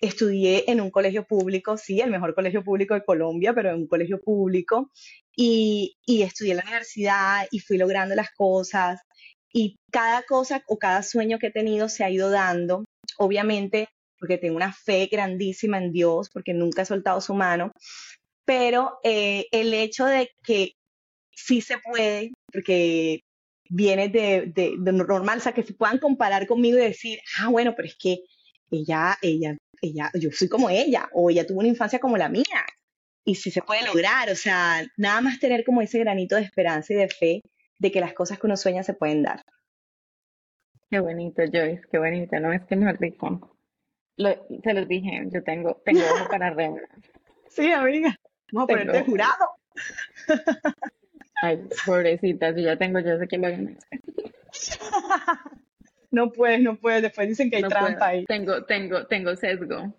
Estudié 0.00 0.70
en 0.70 0.80
un 0.80 0.90
colegio 0.90 1.24
público, 1.26 1.78
sí, 1.78 2.00
el 2.00 2.10
mejor 2.10 2.34
colegio 2.34 2.62
público 2.62 2.92
de 2.94 3.04
Colombia, 3.04 3.54
pero 3.54 3.70
en 3.70 3.76
un 3.76 3.86
colegio 3.86 4.20
público. 4.20 4.90
Y, 5.34 5.96
y 6.04 6.22
estudié 6.22 6.52
en 6.52 6.58
la 6.58 6.64
universidad 6.64 7.46
y 7.50 7.60
fui 7.60 7.78
logrando 7.78 8.14
las 8.14 8.30
cosas. 8.32 9.00
Y 9.52 9.76
cada 9.90 10.22
cosa 10.22 10.62
o 10.66 10.78
cada 10.78 11.02
sueño 11.02 11.38
que 11.38 11.46
he 11.46 11.52
tenido 11.52 11.88
se 11.88 12.04
ha 12.04 12.10
ido 12.10 12.28
dando. 12.28 12.84
Obviamente, 13.16 13.88
porque 14.18 14.38
tengo 14.38 14.56
una 14.56 14.72
fe 14.72 15.08
grandísima 15.10 15.78
en 15.78 15.92
Dios, 15.92 16.30
porque 16.30 16.54
nunca 16.54 16.82
he 16.82 16.86
soltado 16.86 17.20
su 17.20 17.34
mano. 17.34 17.72
Pero 18.44 18.98
eh, 19.02 19.46
el 19.52 19.72
hecho 19.74 20.06
de 20.06 20.30
que 20.42 20.72
sí 21.32 21.60
se 21.60 21.78
puede, 21.78 22.32
porque 22.52 23.20
viene 23.68 24.08
de, 24.08 24.52
de, 24.54 24.92
normal, 24.92 25.38
o 25.38 25.40
sea, 25.40 25.52
que 25.52 25.62
se 25.62 25.74
puedan 25.74 25.98
comparar 25.98 26.46
conmigo 26.46 26.78
y 26.78 26.82
decir, 26.82 27.18
ah, 27.40 27.48
bueno, 27.48 27.74
pero 27.76 27.88
es 27.88 27.96
que 27.96 28.18
ella, 28.70 29.16
ella, 29.22 29.56
ella, 29.80 30.10
yo 30.14 30.30
soy 30.32 30.48
como 30.48 30.70
ella, 30.70 31.08
o 31.12 31.30
ella 31.30 31.46
tuvo 31.46 31.60
una 31.60 31.68
infancia 31.68 31.98
como 31.98 32.16
la 32.16 32.28
mía, 32.28 32.66
y 33.24 33.34
sí 33.36 33.50
se 33.50 33.62
puede 33.62 33.84
lograr, 33.84 34.30
o 34.30 34.36
sea, 34.36 34.86
nada 34.96 35.20
más 35.20 35.40
tener 35.40 35.64
como 35.64 35.80
ese 35.80 35.98
granito 35.98 36.36
de 36.36 36.42
esperanza 36.42 36.92
y 36.92 36.96
de 36.96 37.08
fe 37.08 37.40
de 37.78 37.90
que 37.90 38.00
las 38.00 38.12
cosas 38.12 38.38
que 38.38 38.46
uno 38.46 38.56
sueña 38.56 38.82
se 38.82 38.94
pueden 38.94 39.22
dar. 39.22 39.42
Qué 40.90 41.00
bonito, 41.00 41.42
Joyce, 41.50 41.82
qué 41.90 41.98
bonito, 41.98 42.38
no 42.38 42.52
es 42.52 42.62
que 42.66 42.76
me 42.76 42.92
rico. 42.92 43.53
Lo, 44.16 44.30
se 44.62 44.74
los 44.74 44.88
dije, 44.88 45.22
yo 45.32 45.42
tengo, 45.42 45.80
tengo 45.84 46.00
ojo 46.00 46.28
para 46.30 46.50
reunir. 46.50 46.88
Sí, 47.48 47.70
amiga, 47.72 48.18
vamos 48.52 48.70
a 48.70 48.72
ponerte 48.72 49.02
jurado. 49.04 49.50
Ay, 51.42 51.60
pobrecita, 51.84 52.54
si 52.54 52.62
ya 52.62 52.76
tengo, 52.76 53.00
yo 53.00 53.18
sé 53.18 53.26
que 53.26 53.38
lo 53.38 53.50
gané. 53.50 53.76
No 56.10 56.30
puedes, 56.30 56.60
no 56.60 56.76
puedes, 56.76 57.02
después 57.02 57.28
dicen 57.28 57.50
que 57.50 57.56
hay 57.56 57.62
trampa 57.64 58.06
ahí. 58.06 58.24
Tengo, 58.26 58.64
tengo, 58.64 59.04
tengo 59.06 59.34
sesgo. 59.34 59.92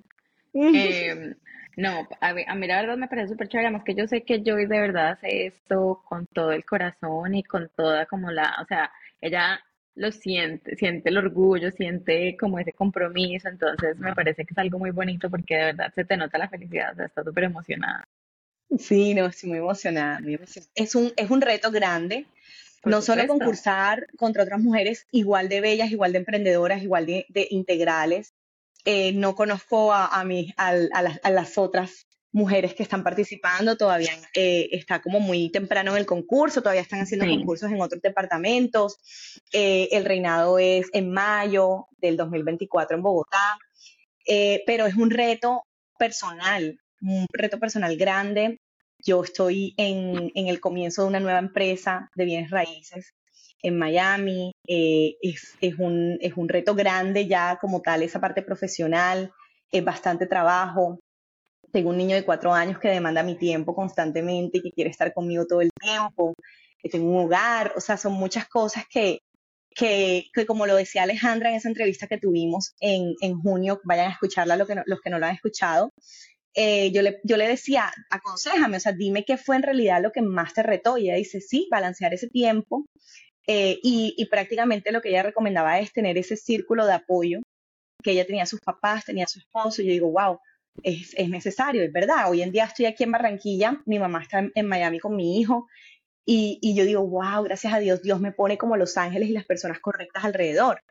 Em, 0.53 1.35
no, 1.75 2.07
a, 2.21 2.29
a, 2.29 2.55
mí 2.55 2.67
la 2.67 2.81
verdad 2.81 2.95
me 2.95 3.09
parece 3.09 3.29
súper 3.29 3.49
chévere, 3.49 3.67
además 3.67 3.83
que 3.83 3.95
yo 3.95 4.07
sé 4.07 4.23
que 4.23 4.41
Joyce 4.45 4.67
de 4.67 4.79
verdad 4.79 5.09
hace 5.09 5.47
esto 5.47 6.01
con 6.07 6.25
todo 6.27 6.53
el 6.53 6.63
corazón 6.63 7.35
y 7.35 7.43
con 7.43 7.69
toda 7.75 8.05
como 8.05 8.31
la, 8.31 8.55
o 8.61 8.65
sea, 8.65 8.91
ella 9.19 9.59
lo 9.95 10.11
siente, 10.11 10.75
siente 10.75 11.09
el 11.09 11.17
orgullo, 11.17 11.71
siente 11.71 12.35
como 12.37 12.59
ese 12.59 12.73
compromiso, 12.73 13.47
entonces 13.47 13.97
me 13.97 14.13
parece 14.13 14.45
que 14.45 14.53
es 14.53 14.57
algo 14.57 14.77
muy 14.77 14.91
bonito 14.91 15.29
porque 15.29 15.55
de 15.55 15.65
verdad 15.65 15.93
se 15.95 16.05
te 16.05 16.17
nota 16.17 16.37
la 16.37 16.49
felicidad, 16.49 16.91
o 16.91 16.95
sea, 16.95 17.05
está 17.05 17.23
súper 17.23 17.45
emocionada. 17.45 18.07
Sí, 18.77 19.13
no, 19.13 19.27
estoy 19.27 19.49
muy 19.49 19.59
emocionada, 19.59 20.19
Es 20.75 20.95
un, 20.95 21.13
es 21.15 21.29
un 21.29 21.41
reto 21.41 21.71
grande, 21.71 22.25
no 22.83 23.01
solo 23.01 23.25
concursar 23.27 24.07
contra 24.17 24.43
otras 24.43 24.59
mujeres 24.59 25.07
igual 25.11 25.49
de 25.49 25.61
bellas, 25.61 25.91
igual 25.91 26.11
de 26.11 26.19
emprendedoras, 26.19 26.83
igual 26.83 27.05
de, 27.05 27.25
integrales. 27.49 28.33
Eh, 28.83 29.13
no 29.13 29.33
conozco 29.33 29.93
a, 29.93 30.05
a, 30.05 30.21
a, 30.57 31.31
las, 31.31 31.57
otras 31.57 32.05
mujeres 32.35 32.73
que 32.73 32.83
están 32.83 33.03
participando, 33.03 33.77
todavía 33.77 34.11
eh, 34.35 34.69
está 34.71 35.01
como 35.01 35.19
muy 35.19 35.49
temprano 35.49 35.91
en 35.91 35.97
el 35.97 36.05
concurso, 36.05 36.61
todavía 36.61 36.81
están 36.81 36.99
haciendo 36.99 37.25
concursos 37.25 37.71
en 37.71 37.81
otros 37.81 38.01
departamentos. 38.01 38.97
Eh, 39.53 39.87
el 39.91 40.05
reinado 40.05 40.59
es 40.59 40.87
en 40.93 41.11
mayo 41.11 41.87
del 41.97 42.17
2024 42.17 42.97
en 42.97 43.03
Bogotá, 43.03 43.57
pero 44.65 44.85
es 44.85 44.95
un 44.95 45.09
reto 45.09 45.63
personal, 45.97 46.79
un 47.01 47.25
reto 47.31 47.59
personal 47.59 47.95
grande. 47.97 48.59
Yo 48.99 49.23
estoy 49.23 49.73
en, 49.77 50.31
el 50.35 50.59
comienzo 50.59 51.03
de 51.03 51.07
una 51.09 51.19
nueva 51.19 51.39
empresa 51.39 52.09
de 52.15 52.25
bienes 52.25 52.49
raíces 52.49 53.13
en 53.61 53.77
Miami. 53.77 54.51
Eh, 54.67 55.15
es, 55.21 55.55
un, 55.77 56.17
es 56.21 56.33
un 56.35 56.49
reto 56.49 56.75
grande 56.75 57.27
ya 57.27 57.57
como 57.59 57.81
tal 57.81 58.03
esa 58.03 58.19
parte 58.19 58.41
profesional. 58.41 59.31
Es 59.71 59.83
bastante 59.83 60.25
trabajo. 60.25 60.99
Tengo 61.75 61.89
un 61.89 61.97
niño 61.97 62.15
de 62.15 62.23
cuatro 62.23 62.53
años 62.53 62.79
que 62.79 62.87
demanda 62.87 63.21
mi 63.21 63.35
tiempo 63.35 63.75
constantemente, 63.75 64.61
que 64.61 64.71
quiere 64.71 64.89
estar 64.89 65.13
conmigo 65.13 65.45
todo 65.45 65.59
el 65.59 65.71
tiempo. 65.77 66.33
Tengo 66.89 67.09
un 67.09 67.25
hogar, 67.25 67.73
o 67.75 67.81
sea, 67.81 67.97
son 67.97 68.13
muchas 68.13 68.47
cosas 68.47 68.85
que, 68.89 69.19
que, 69.75 70.23
como 70.47 70.67
lo 70.67 70.77
decía 70.77 71.03
Alejandra 71.03 71.49
en 71.49 71.55
esa 71.55 71.67
entrevista 71.67 72.07
que 72.07 72.17
tuvimos 72.17 72.75
en, 72.79 73.41
junio, 73.41 73.81
vayan 73.83 74.07
a 74.07 74.13
escucharla 74.13 74.55
los 74.55 74.69
que 74.69 74.75
los 74.85 75.01
que 75.01 75.09
no 75.09 75.19
lo 75.19 75.25
han 75.25 75.35
escuchado, 75.35 75.91
eh, 76.53 76.93
yo, 76.93 77.01
le, 77.01 77.19
yo 77.25 77.35
le 77.35 77.45
decía, 77.45 77.91
aconsejame, 78.09 78.77
o 78.77 78.79
sea, 78.79 78.93
dime 78.93 79.25
qué 79.25 79.35
fue 79.35 79.57
en 79.57 79.63
realidad 79.63 80.01
lo 80.01 80.13
que 80.13 80.21
más 80.21 80.53
te 80.53 80.63
retó. 80.63 80.97
Y 80.97 81.09
ella 81.09 81.15
dice, 81.15 81.41
sí, 81.41 81.67
balancear 81.69 82.13
ese 82.13 82.29
tiempo. 82.29 82.85
Eh, 83.47 83.79
y, 83.83 84.25
prácticamente 84.31 84.93
lo 84.93 85.01
que 85.01 85.09
ella 85.09 85.23
recomendaba 85.23 85.77
es 85.81 85.91
tener 85.91 86.17
ese 86.17 86.37
círculo 86.37 86.85
de 86.85 86.93
apoyo, 86.93 87.41
que 88.01 88.11
ella 88.11 88.25
tenía 88.25 88.45
sus 88.45 88.61
papás, 88.61 89.03
tenía 89.03 89.27
su 89.27 89.39
esposo. 89.39 89.81
Y 89.81 89.87
yo 89.87 89.91
digo, 89.91 90.09
wow, 90.09 90.39
es, 90.83 91.13
es 91.15 91.29
necesario, 91.29 91.83
es 91.83 91.91
verdad. 91.91 92.29
Hoy 92.29 92.41
en 92.41 92.51
día 92.51 92.65
estoy 92.65 92.85
aquí 92.85 93.03
en 93.03 93.11
Barranquilla, 93.11 93.81
mi 93.85 93.99
mamá 93.99 94.21
está 94.21 94.49
en, 94.53 94.67
Miami 94.67 94.99
con 94.99 95.15
mi 95.15 95.39
hijo. 95.39 95.67
Y, 96.25 96.59
y, 96.61 96.75
yo 96.75 96.85
digo, 96.85 97.07
wow, 97.07 97.43
gracias 97.43 97.73
a 97.73 97.79
Dios, 97.79 98.01
Dios 98.01 98.19
me 98.19 98.31
pone 98.31 98.57
como 98.57 98.77
los 98.77 98.97
ángeles 98.97 99.29
y 99.29 99.33
las 99.33 99.45
personas 99.45 99.79
correctas 99.79 100.23
alrededor. 100.25 100.81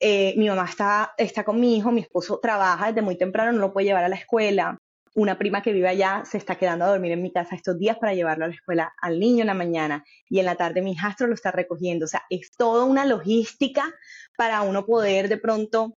Eh, 0.00 0.34
mi 0.36 0.48
mamá 0.48 0.66
está, 0.68 1.14
está 1.18 1.42
con 1.44 1.58
mi 1.60 1.76
hijo, 1.76 1.90
mi 1.90 2.02
esposo 2.02 2.38
trabaja 2.40 2.86
desde 2.86 3.02
muy 3.02 3.16
temprano, 3.16 3.52
no 3.52 3.58
lo 3.58 3.72
puede 3.72 3.86
llevar 3.86 4.04
a 4.04 4.08
la 4.08 4.16
escuela 4.16 4.78
una 5.18 5.36
prima 5.36 5.62
que 5.62 5.72
vive 5.72 5.88
allá 5.88 6.22
se 6.24 6.38
está 6.38 6.56
quedando 6.56 6.84
a 6.84 6.88
dormir 6.88 7.12
en 7.12 7.22
mi 7.22 7.32
casa 7.32 7.56
estos 7.56 7.76
días 7.76 7.98
para 7.98 8.14
llevarlo 8.14 8.44
a 8.44 8.48
la 8.48 8.54
escuela 8.54 8.94
al 9.00 9.18
niño 9.18 9.40
en 9.40 9.48
la 9.48 9.54
mañana 9.54 10.04
y 10.28 10.38
en 10.38 10.44
la 10.44 10.54
tarde 10.54 10.80
mi 10.80 10.92
hijastro 10.92 11.26
lo 11.26 11.34
está 11.34 11.50
recogiendo. 11.50 12.04
O 12.04 12.08
sea, 12.08 12.22
es 12.30 12.52
toda 12.52 12.84
una 12.84 13.04
logística 13.04 13.84
para 14.36 14.62
uno 14.62 14.86
poder 14.86 15.28
de 15.28 15.38
pronto 15.38 15.94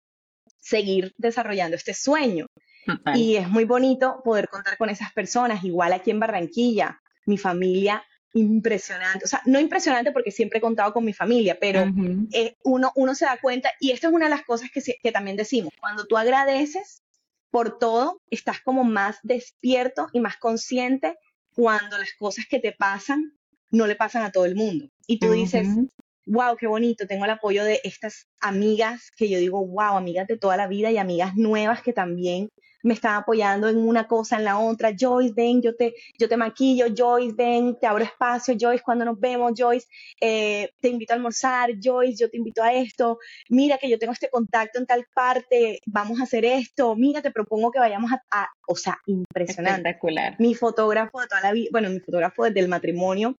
seguir 0.59 1.13
desarrollando 1.17 1.75
este 1.75 1.93
sueño. 1.93 2.45
Y 3.15 3.35
es 3.35 3.47
muy 3.47 3.65
bonito 3.65 4.21
poder 4.23 4.47
contar 4.49 4.77
con 4.77 4.89
esas 4.89 5.11
personas, 5.13 5.63
igual 5.63 5.93
aquí 5.93 6.11
en 6.11 6.19
Barranquilla, 6.19 7.01
mi 7.25 7.37
familia 7.37 8.03
impresionante, 8.33 9.25
o 9.25 9.27
sea, 9.27 9.41
no 9.45 9.59
impresionante 9.59 10.11
porque 10.11 10.31
siempre 10.31 10.59
he 10.59 10.61
contado 10.61 10.93
con 10.93 11.03
mi 11.03 11.13
familia, 11.13 11.57
pero 11.59 11.83
eh, 12.31 12.55
uno, 12.63 12.91
uno 12.95 13.15
se 13.15 13.25
da 13.25 13.39
cuenta, 13.41 13.71
y 13.79 13.89
esto 13.89 14.07
es 14.07 14.13
una 14.13 14.25
de 14.25 14.29
las 14.29 14.43
cosas 14.43 14.69
que, 14.71 14.81
que 15.01 15.11
también 15.11 15.35
decimos, 15.35 15.73
cuando 15.79 16.05
tú 16.05 16.15
agradeces, 16.15 17.01
por 17.51 17.79
todo, 17.79 18.21
estás 18.29 18.61
como 18.61 18.83
más 18.83 19.17
despierto 19.23 20.07
y 20.13 20.19
más 20.19 20.37
consciente 20.37 21.17
cuando 21.53 21.97
las 21.97 22.13
cosas 22.17 22.45
que 22.49 22.59
te 22.59 22.71
pasan 22.71 23.33
no 23.71 23.87
le 23.87 23.95
pasan 23.95 24.23
a 24.23 24.31
todo 24.31 24.45
el 24.45 24.55
mundo. 24.55 24.89
Y 25.07 25.19
tú 25.19 25.31
dices, 25.31 25.67
wow, 26.25 26.55
qué 26.57 26.67
bonito, 26.67 27.07
tengo 27.07 27.25
el 27.25 27.31
apoyo 27.31 27.63
de 27.63 27.81
estas 27.83 28.27
amigas 28.39 29.11
que 29.15 29.29
yo 29.29 29.39
digo, 29.39 29.65
wow, 29.65 29.97
amigas 29.97 30.27
de 30.27 30.37
toda 30.37 30.57
la 30.57 30.67
vida 30.67 30.91
y 30.91 30.97
amigas 30.97 31.35
nuevas 31.35 31.81
que 31.81 31.93
también 31.93 32.49
me 32.83 32.93
están 32.93 33.15
apoyando 33.15 33.67
en 33.67 33.77
una 33.77 34.07
cosa, 34.07 34.37
en 34.37 34.45
la 34.45 34.59
otra. 34.59 34.93
Joyce, 34.97 35.33
ven, 35.35 35.61
yo 35.61 35.75
te, 35.75 35.93
yo 36.17 36.29
te 36.29 36.37
maquillo, 36.37 36.87
Joyce, 36.95 37.33
ven, 37.35 37.77
te 37.79 37.87
abro 37.87 38.03
espacio, 38.03 38.55
Joyce, 38.59 38.83
cuando 38.83 39.05
nos 39.05 39.19
vemos, 39.19 39.53
Joyce, 39.57 39.87
eh, 40.21 40.71
te 40.79 40.89
invito 40.89 41.13
a 41.13 41.15
almorzar, 41.15 41.71
Joyce, 41.81 42.17
yo 42.17 42.29
te 42.29 42.37
invito 42.37 42.63
a 42.63 42.73
esto, 42.73 43.19
mira 43.49 43.77
que 43.77 43.89
yo 43.89 43.99
tengo 43.99 44.13
este 44.13 44.29
contacto 44.29 44.79
en 44.79 44.85
tal 44.85 45.05
parte, 45.13 45.79
vamos 45.85 46.19
a 46.19 46.23
hacer 46.23 46.45
esto, 46.45 46.95
mira, 46.95 47.21
te 47.21 47.31
propongo 47.31 47.71
que 47.71 47.79
vayamos 47.79 48.11
a, 48.11 48.47
o 48.67 48.75
sea, 48.75 48.97
impresionante. 49.05 49.81
Espectacular. 49.81 50.35
Mi 50.39 50.55
fotógrafo 50.55 51.21
de 51.21 51.27
toda 51.27 51.41
la 51.41 51.51
vida, 51.51 51.69
bueno, 51.71 51.89
mi 51.89 51.99
fotógrafo 51.99 52.43
desde 52.45 52.59
el 52.59 52.67
matrimonio, 52.67 53.37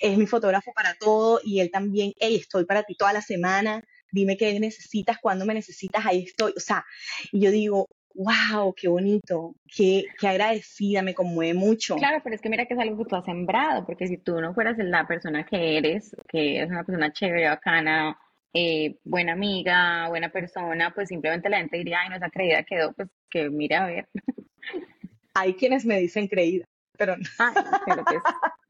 es 0.00 0.16
mi 0.16 0.26
fotógrafo 0.26 0.72
para 0.72 0.94
todo 0.94 1.40
y 1.42 1.60
él 1.60 1.70
también, 1.70 2.12
hey, 2.18 2.36
estoy 2.36 2.64
para 2.64 2.84
ti 2.84 2.94
toda 2.94 3.12
la 3.12 3.22
semana, 3.22 3.82
dime 4.12 4.36
qué 4.36 4.58
necesitas, 4.58 5.18
cuándo 5.20 5.44
me 5.44 5.54
necesitas, 5.54 6.04
ahí 6.06 6.24
estoy. 6.24 6.52
O 6.56 6.60
sea, 6.60 6.84
y 7.32 7.40
yo 7.40 7.50
digo, 7.50 7.88
wow, 8.18 8.74
qué 8.74 8.88
bonito, 8.88 9.54
qué, 9.74 10.04
qué 10.18 10.28
agradecida, 10.28 11.02
me 11.02 11.14
conmueve 11.14 11.54
mucho. 11.54 11.94
Claro, 11.96 12.20
pero 12.22 12.34
es 12.34 12.42
que 12.42 12.48
mira 12.48 12.66
que 12.66 12.74
es 12.74 12.80
algo 12.80 12.98
que 12.98 13.08
tú 13.08 13.16
has 13.16 13.24
sembrado, 13.24 13.86
porque 13.86 14.08
si 14.08 14.18
tú 14.18 14.40
no 14.40 14.52
fueras 14.54 14.76
la 14.78 15.06
persona 15.06 15.46
que 15.46 15.78
eres, 15.78 16.16
que 16.28 16.60
es 16.60 16.68
una 16.68 16.82
persona 16.82 17.12
chévere, 17.12 17.48
bacana, 17.48 18.18
eh, 18.52 18.98
buena 19.04 19.34
amiga, 19.34 20.08
buena 20.08 20.30
persona, 20.30 20.92
pues 20.92 21.08
simplemente 21.08 21.48
la 21.48 21.58
gente 21.58 21.76
diría, 21.76 22.00
ay, 22.00 22.08
no, 22.10 22.16
esa 22.16 22.28
creída 22.28 22.64
quedó, 22.64 22.92
pues 22.92 23.08
que 23.30 23.48
mira 23.50 23.84
a 23.84 23.86
ver. 23.86 24.08
Hay 25.34 25.54
quienes 25.54 25.84
me 25.84 26.00
dicen 26.00 26.26
creída, 26.26 26.64
pero 26.96 27.16
no. 27.16 27.24
Ay, 27.38 27.54
pero 27.86 28.04
pues, 28.04 28.20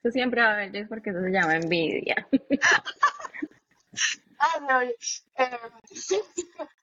eso 0.03 0.13
siempre 0.13 0.43
va 0.43 0.49
a 0.49 0.53
haber, 0.55 0.77
es 0.77 0.89
porque 0.89 1.11
eso 1.11 1.23
se 1.23 1.31
llama 1.31 1.57
envidia. 1.57 2.29
Ah, 4.41 4.61
no, 4.61 4.81
eh, 4.81 4.95
sí, 5.93 6.21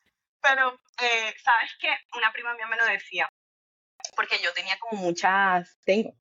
pero 0.48 0.74
eh, 1.02 1.34
sabes 1.44 1.72
que 1.80 1.90
una 2.18 2.32
prima 2.32 2.54
mía 2.56 2.68
me 2.68 2.78
lo 2.78 2.86
decía, 2.86 3.28
porque 4.16 4.36
yo 4.44 4.54
tenía 4.54 4.78
como 4.80 5.02
muchas, 5.02 5.78
tengo 5.86 6.14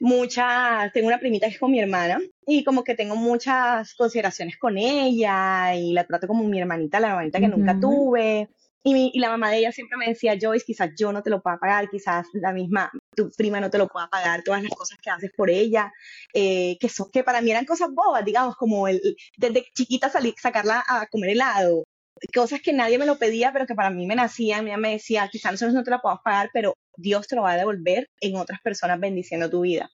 muchas, 0.00 0.92
tengo 0.92 1.08
una 1.08 1.18
primita 1.18 1.46
que 1.46 1.54
es 1.54 1.58
con 1.58 1.70
mi 1.70 1.80
hermana 1.80 2.20
y 2.46 2.64
como 2.64 2.84
que 2.84 2.94
tengo 2.94 3.16
muchas 3.16 3.94
consideraciones 3.94 4.58
con 4.58 4.76
ella 4.76 5.74
y 5.74 5.92
la 5.92 6.04
trato 6.04 6.26
como 6.26 6.44
mi 6.44 6.60
hermanita, 6.60 7.00
la 7.00 7.10
hermanita 7.10 7.40
que 7.40 7.48
nunca 7.48 7.78
tuve. 7.78 8.48
Y, 8.86 9.12
y, 9.14 9.18
la 9.18 9.30
mamá 9.30 9.50
de 9.50 9.60
ella 9.60 9.72
siempre 9.72 9.96
me 9.96 10.08
decía, 10.08 10.36
Joyce, 10.38 10.66
quizás 10.66 10.90
yo 10.94 11.10
no 11.10 11.22
te 11.22 11.30
lo 11.30 11.40
pueda 11.40 11.56
pagar, 11.56 11.88
quizás 11.88 12.26
la 12.34 12.52
misma, 12.52 12.92
tu 13.16 13.30
prima 13.30 13.58
no 13.58 13.70
te 13.70 13.78
lo 13.78 13.88
pueda 13.88 14.08
pagar, 14.08 14.42
todas 14.42 14.62
las 14.62 14.72
cosas 14.72 14.98
que 15.02 15.08
haces 15.08 15.30
por 15.34 15.48
ella, 15.48 15.90
eh, 16.34 16.76
que, 16.78 16.90
son, 16.90 17.10
que 17.10 17.24
para 17.24 17.40
mí 17.40 17.50
eran 17.50 17.64
cosas 17.64 17.88
bobas, 17.90 18.26
digamos, 18.26 18.56
como 18.56 18.86
el, 18.86 19.00
desde 19.38 19.64
chiquita 19.74 20.10
salir, 20.10 20.34
sacarla 20.38 20.84
a 20.86 21.06
comer 21.06 21.30
helado, 21.30 21.84
cosas 22.32 22.60
que 22.60 22.72
nadie 22.72 22.98
me 22.98 23.06
lo 23.06 23.18
pedía, 23.18 23.52
pero 23.52 23.66
que 23.66 23.74
para 23.74 23.90
mí 23.90 24.06
me 24.06 24.14
nacían, 24.14 24.66
ella 24.66 24.76
me 24.76 24.92
decía, 24.92 25.28
quizás 25.30 25.52
nosotros 25.52 25.74
no 25.74 25.84
te 25.84 25.90
la 25.90 26.00
podamos 26.00 26.22
pagar, 26.24 26.50
pero 26.52 26.74
Dios 26.96 27.26
te 27.26 27.36
lo 27.36 27.42
va 27.42 27.52
a 27.52 27.56
devolver 27.56 28.08
en 28.20 28.36
otras 28.36 28.60
personas 28.60 29.00
bendiciendo 29.00 29.50
tu 29.50 29.62
vida. 29.62 29.90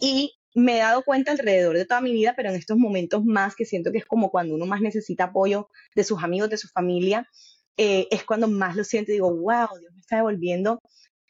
Y 0.00 0.34
me 0.54 0.76
he 0.76 0.78
dado 0.78 1.02
cuenta 1.02 1.32
alrededor 1.32 1.76
de 1.76 1.84
toda 1.84 2.00
mi 2.00 2.12
vida, 2.12 2.34
pero 2.36 2.50
en 2.50 2.56
estos 2.56 2.76
momentos 2.76 3.24
más 3.24 3.54
que 3.54 3.64
siento 3.64 3.92
que 3.92 3.98
es 3.98 4.06
como 4.06 4.30
cuando 4.30 4.54
uno 4.54 4.66
más 4.66 4.80
necesita 4.80 5.24
apoyo 5.24 5.68
de 5.94 6.04
sus 6.04 6.22
amigos, 6.22 6.50
de 6.50 6.56
su 6.56 6.68
familia, 6.68 7.28
eh, 7.76 8.08
es 8.10 8.24
cuando 8.24 8.48
más 8.48 8.76
lo 8.76 8.84
siento 8.84 9.10
y 9.10 9.14
digo, 9.14 9.30
wow, 9.30 9.68
Dios 9.78 9.92
me 9.94 10.00
está 10.00 10.16
devolviendo 10.16 10.80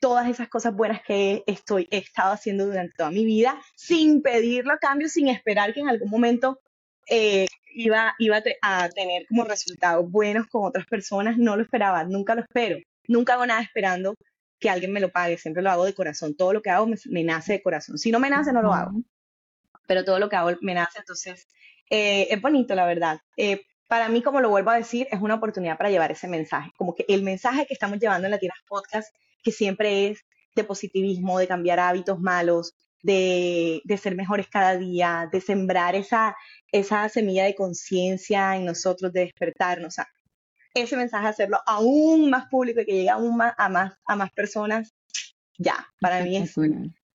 todas 0.01 0.29
esas 0.29 0.49
cosas 0.49 0.75
buenas 0.75 1.03
que 1.07 1.45
estoy, 1.47 1.87
he 1.91 1.99
estado 1.99 2.33
haciendo 2.33 2.65
durante 2.65 2.95
toda 2.97 3.11
mi 3.11 3.25
vida, 3.25 3.61
sin 3.77 4.23
pedirlo 4.23 4.73
a 4.73 4.79
cambio, 4.79 5.09
sin 5.09 5.29
esperar 5.29 5.75
que 5.75 5.81
en 5.81 5.89
algún 5.89 6.09
momento 6.09 6.59
eh, 7.11 7.47
iba, 7.75 8.15
iba 8.19 8.43
a 8.63 8.89
tener 8.89 9.27
como 9.27 9.45
resultados 9.45 10.11
buenos 10.11 10.47
con 10.47 10.65
otras 10.65 10.87
personas. 10.87 11.37
No 11.37 11.57
lo 11.57 11.63
esperaba, 11.63 12.05
nunca 12.05 12.35
lo 12.35 12.43
espero. 12.43 12.79
Nunca 13.09 13.35
hago 13.35 13.47
nada 13.47 13.61
esperando 13.61 14.15
que 14.59 14.71
alguien 14.71 14.93
me 14.93 15.01
lo 15.01 15.11
pague, 15.11 15.37
siempre 15.37 15.63
lo 15.63 15.71
hago 15.71 15.85
de 15.85 15.95
corazón. 15.95 16.37
Todo 16.37 16.53
lo 16.53 16.63
que 16.63 16.71
hago 16.71 16.87
me, 16.87 17.25
nace 17.25 17.55
de 17.55 17.63
corazón. 17.63 17.99
Si 17.99 18.13
no 18.13 18.21
me 18.21 18.31
nace, 18.31 18.53
no 18.53 18.63
lo 18.63 18.73
hago. 18.73 19.03
Pero 19.87 20.05
todo 20.05 20.19
lo 20.19 20.29
que 20.29 20.37
hago 20.37 20.51
me 20.61 20.75
nace, 20.75 21.01
entonces 21.01 21.49
eh, 21.91 22.29
es 22.31 22.41
bonito, 22.41 22.75
la 22.75 22.87
verdad. 22.87 23.21
Eh, 23.37 23.63
para 23.89 24.09
mí, 24.09 24.23
como 24.23 24.41
lo 24.41 24.51
vuelvo 24.51 24.71
a 24.71 24.77
decir, 24.77 25.09
es 25.11 25.21
una 25.21 25.35
oportunidad 25.35 25.77
para 25.77 25.91
llevar 25.91 26.13
ese 26.13 26.29
mensaje. 26.29 26.71
Como 26.77 26.95
que 26.95 27.05
el 27.09 27.23
mensaje 27.25 27.67
que 27.67 27.75
estamos 27.75 27.99
llevando 27.99 28.27
en 28.27 28.31
Latinas 28.31 28.59
Podcast, 28.69 29.13
que 29.43 29.51
siempre 29.51 30.09
es 30.09 30.21
de 30.55 30.63
positivismo, 30.63 31.39
de 31.39 31.49
cambiar 31.49 31.81
hábitos 31.81 32.21
malos, 32.21 32.75
de, 33.03 33.81
de 33.85 33.97
ser 33.97 34.15
mejores 34.15 34.49
cada 34.49 34.77
día, 34.77 35.29
de 35.33 35.41
sembrar 35.41 35.95
esa, 35.95 36.37
esa 36.73 37.09
semilla 37.09 37.45
de 37.45 37.55
conciencia 37.55 38.57
en 38.57 38.65
nosotros, 38.65 39.13
de 39.13 39.21
despertarnos. 39.21 39.99
O 39.99 40.03
ese 40.75 40.97
mensaje, 40.97 41.27
hacerlo 41.27 41.59
aún 41.67 42.31
más 42.31 42.47
público 42.49 42.81
y 42.81 42.87
que 42.87 42.93
llegue 42.93 43.11
aún 43.11 43.37
más 43.37 43.55
a 43.59 43.69
más, 43.69 43.95
a 44.07 44.17
más 44.17 44.31
personas, 44.33 44.95
ya, 45.59 45.87
para 46.01 46.23
mí 46.23 46.37
es 46.37 46.55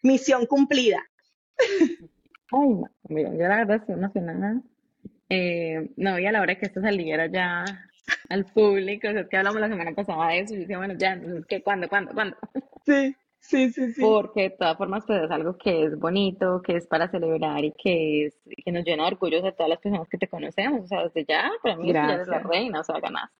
misión 0.01 0.45
cumplida. 0.45 1.03
Ay, 2.51 2.69
no, 2.69 2.89
mira, 3.09 3.31
yo 3.31 3.47
la 3.47 3.57
verdad 3.57 3.77
estoy 3.77 3.95
emocionada. 3.95 4.61
Eh, 5.29 5.89
no, 5.95 6.19
y 6.19 6.25
a 6.25 6.31
la 6.31 6.41
hora 6.41 6.55
que 6.55 6.65
esto 6.65 6.81
saliera 6.81 7.27
ya 7.27 7.65
al 8.29 8.45
público, 8.45 9.07
o 9.07 9.11
sea, 9.11 9.21
es 9.21 9.27
que 9.27 9.37
hablamos 9.37 9.61
la 9.61 9.69
semana 9.69 9.93
pasada 9.93 10.27
de 10.27 10.39
eso, 10.39 10.53
y 10.53 10.57
yo 10.57 10.61
decía, 10.61 10.77
bueno, 10.77 10.93
ya, 10.95 11.19
¿qué, 11.47 11.63
¿cuándo, 11.63 11.89
cuándo, 11.89 12.13
cuándo? 12.13 12.37
Sí, 12.85 13.15
Sí, 13.47 13.71
sí, 13.71 13.93
sí. 13.93 14.01
Porque 14.01 14.43
de 14.43 14.49
todas 14.51 14.77
formas, 14.77 15.03
pues 15.05 15.23
es 15.23 15.31
algo 15.31 15.55
que 15.57 15.85
es 15.85 15.99
bonito, 15.99 16.61
que 16.63 16.77
es 16.77 16.87
para 16.87 17.09
celebrar 17.09 17.63
y 17.63 17.71
que, 17.71 18.25
es, 18.25 18.35
que 18.63 18.71
nos 18.71 18.83
llena 18.83 19.03
de 19.03 19.11
orgullo 19.11 19.45
a 19.45 19.51
todas 19.51 19.69
las 19.69 19.79
personas 19.79 20.09
que 20.09 20.17
te 20.17 20.27
conocemos. 20.27 20.85
O 20.85 20.87
sea, 20.87 21.03
desde 21.03 21.25
ya, 21.25 21.51
para 21.61 21.75
mí, 21.75 21.93
ya 21.93 22.13
eres 22.13 22.27
la 22.27 22.39
reina, 22.39 22.79
o 22.79 22.83
sea, 22.83 22.99
ganaste. 22.99 23.35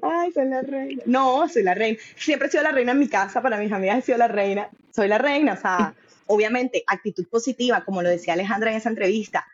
Ay, 0.00 0.30
soy 0.32 0.48
la 0.48 0.62
reina. 0.62 1.02
No, 1.04 1.48
soy 1.48 1.64
la 1.64 1.74
reina. 1.74 1.98
Siempre 2.16 2.48
he 2.48 2.50
sido 2.50 2.62
la 2.62 2.72
reina 2.72 2.92
en 2.92 2.98
mi 2.98 3.08
casa, 3.08 3.42
para 3.42 3.58
mis 3.58 3.72
amigas 3.72 3.98
he 3.98 4.02
sido 4.02 4.18
la 4.18 4.28
reina. 4.28 4.70
Soy 4.90 5.08
la 5.08 5.18
reina, 5.18 5.54
o 5.54 5.56
sea, 5.56 5.94
obviamente, 6.26 6.84
actitud 6.86 7.26
positiva, 7.28 7.84
como 7.84 8.02
lo 8.02 8.08
decía 8.08 8.34
Alejandra 8.34 8.70
en 8.70 8.76
esa 8.76 8.88
entrevista. 8.88 9.46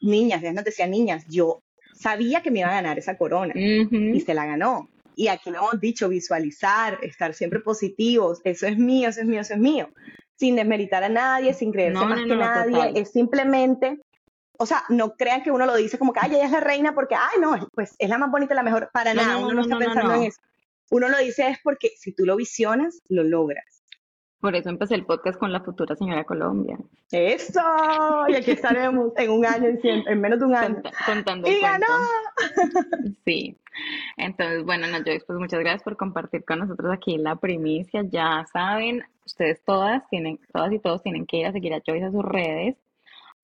Niñas, 0.00 0.42
ya 0.42 0.52
nos 0.52 0.64
decía 0.64 0.86
niñas, 0.86 1.26
yo 1.28 1.62
sabía 1.94 2.42
que 2.42 2.50
me 2.50 2.60
iba 2.60 2.68
a 2.68 2.74
ganar 2.74 2.98
esa 2.98 3.16
corona 3.16 3.54
y 3.56 4.20
se 4.20 4.34
la 4.34 4.44
ganó. 4.44 4.88
Y 5.16 5.28
aquí 5.28 5.50
lo 5.50 5.58
hemos 5.58 5.80
dicho, 5.80 6.08
visualizar, 6.08 6.98
estar 7.02 7.34
siempre 7.34 7.60
positivos, 7.60 8.40
eso 8.44 8.66
es 8.66 8.76
mío, 8.76 9.08
eso 9.08 9.20
es 9.20 9.26
mío, 9.26 9.40
eso 9.40 9.54
es 9.54 9.60
mío. 9.60 9.88
Sin 10.36 10.56
desmeritar 10.56 11.04
a 11.04 11.08
nadie, 11.08 11.54
sin 11.54 11.72
creerse 11.72 12.04
más 12.04 12.20
que 12.22 12.36
nadie, 12.36 12.92
es 13.00 13.10
simplemente, 13.12 14.00
o 14.58 14.66
sea, 14.66 14.84
no 14.88 15.14
crean 15.14 15.42
que 15.42 15.50
uno 15.50 15.66
lo 15.66 15.76
dice 15.76 15.98
como 15.98 16.12
que, 16.12 16.20
ay, 16.22 16.32
ella 16.34 16.46
es 16.46 16.50
la 16.50 16.60
reina 16.60 16.94
porque, 16.94 17.14
ay, 17.14 17.40
no, 17.40 17.68
pues 17.72 17.94
es 17.98 18.08
la 18.08 18.18
más 18.18 18.30
bonita, 18.30 18.54
la 18.54 18.62
mejor, 18.62 18.90
para 18.92 19.14
nada, 19.14 19.38
uno 19.38 19.54
no, 19.54 19.62
está 19.62 19.78
pensando 19.78 20.14
en 20.14 20.22
eso. 20.24 20.40
Uno 20.90 21.08
lo 21.08 21.18
dice 21.18 21.48
es 21.48 21.58
porque 21.62 21.90
si 21.96 22.12
tú 22.12 22.26
lo 22.26 22.36
visionas, 22.36 23.00
lo 23.08 23.24
logras. 23.24 23.82
Por 24.44 24.54
eso 24.54 24.68
empecé 24.68 24.94
el 24.94 25.06
podcast 25.06 25.38
con 25.38 25.52
la 25.52 25.60
futura 25.62 25.96
señora 25.96 26.24
Colombia. 26.24 26.78
¡Eso! 27.10 27.62
Y 28.28 28.34
aquí 28.34 28.50
estaremos 28.50 29.12
en 29.16 29.30
un 29.30 29.46
año, 29.46 29.70
en, 29.82 30.20
menos 30.20 30.38
de 30.38 30.44
un 30.44 30.54
año. 30.54 30.82
contando 31.06 31.48
¡Y 31.48 31.60
ganó! 31.60 31.86
Sí. 33.24 33.58
Entonces, 34.16 34.64
bueno, 34.64 34.86
no, 34.86 34.98
Joyce, 34.98 35.24
pues 35.26 35.38
muchas 35.38 35.60
gracias 35.60 35.82
por 35.82 35.96
compartir 35.96 36.44
con 36.44 36.60
nosotros 36.60 36.92
aquí 36.92 37.18
la 37.18 37.36
primicia. 37.36 38.02
Ya 38.10 38.44
saben, 38.52 39.04
ustedes 39.24 39.62
todas 39.64 40.08
tienen, 40.08 40.38
todas 40.52 40.72
y 40.72 40.78
todos 40.78 41.02
tienen 41.02 41.26
que 41.26 41.38
ir 41.38 41.46
a 41.46 41.52
seguir 41.52 41.74
a 41.74 41.82
Joyce 41.84 42.06
a 42.06 42.10
sus 42.10 42.24
redes 42.24 42.76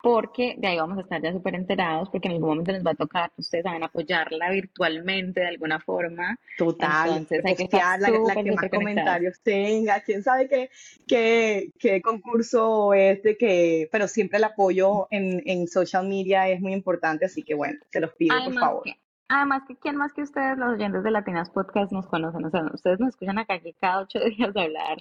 porque 0.02 0.54
de 0.56 0.68
ahí 0.68 0.76
vamos 0.76 0.98
a 0.98 1.02
estar 1.02 1.20
ya 1.22 1.32
súper 1.32 1.54
enterados, 1.54 2.08
porque 2.10 2.28
en 2.28 2.34
algún 2.34 2.48
momento 2.50 2.72
les 2.72 2.84
va 2.84 2.92
a 2.92 2.94
tocar, 2.94 3.30
ustedes 3.36 3.64
saben, 3.64 3.82
apoyarla 3.82 4.50
virtualmente 4.50 5.40
de 5.40 5.48
alguna 5.48 5.78
forma. 5.78 6.38
Total, 6.56 7.10
entonces 7.10 7.44
hay 7.44 7.56
que 7.56 7.64
estar 7.64 8.00
la, 8.00 8.08
que 8.42 8.52
más 8.52 8.70
comentarios 8.70 9.40
tenga, 9.42 10.00
quién 10.00 10.22
sabe 10.22 10.48
qué, 10.48 10.70
qué, 11.06 11.70
qué 11.78 12.00
concurso 12.00 12.94
es 12.94 13.22
de 13.22 13.36
que, 13.36 13.88
pero 13.92 14.08
siempre 14.08 14.38
el 14.38 14.44
apoyo 14.44 15.06
en, 15.10 15.42
en 15.46 15.66
social 15.68 16.08
media 16.08 16.48
es 16.48 16.60
muy 16.60 16.72
importante, 16.72 17.26
así 17.26 17.42
que 17.42 17.54
bueno, 17.54 17.78
se 17.90 18.00
los 18.00 18.14
pido 18.14 18.36
por 18.44 18.54
favor. 18.54 18.84
Además, 19.30 19.62
que 19.66 19.76
¿quién 19.76 19.96
más 19.96 20.12
que 20.12 20.22
ustedes, 20.22 20.58
los 20.58 20.74
oyentes 20.74 21.02
de 21.04 21.10
Latinas 21.10 21.50
Podcast, 21.50 21.92
nos 21.92 22.06
conocen? 22.06 22.44
O 22.44 22.50
sea, 22.50 22.64
ustedes 22.74 22.98
nos 22.98 23.10
escuchan 23.10 23.38
acá 23.38 23.60
que 23.60 23.72
cada 23.74 24.02
ocho 24.02 24.18
días 24.36 24.54
hablar 24.56 24.98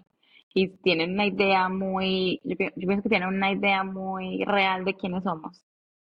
y 0.54 0.70
tienen 0.70 1.14
una 1.14 1.26
idea 1.26 1.68
muy, 1.70 2.40
yo, 2.44 2.56
pienso 2.58 3.04
que 3.04 3.10
tienen 3.10 3.30
una 3.30 3.52
idea 3.52 3.84
muy 3.84 4.44
real 4.46 4.86
de 4.86 4.96
quiénes 4.96 5.24
somos. 5.24 5.64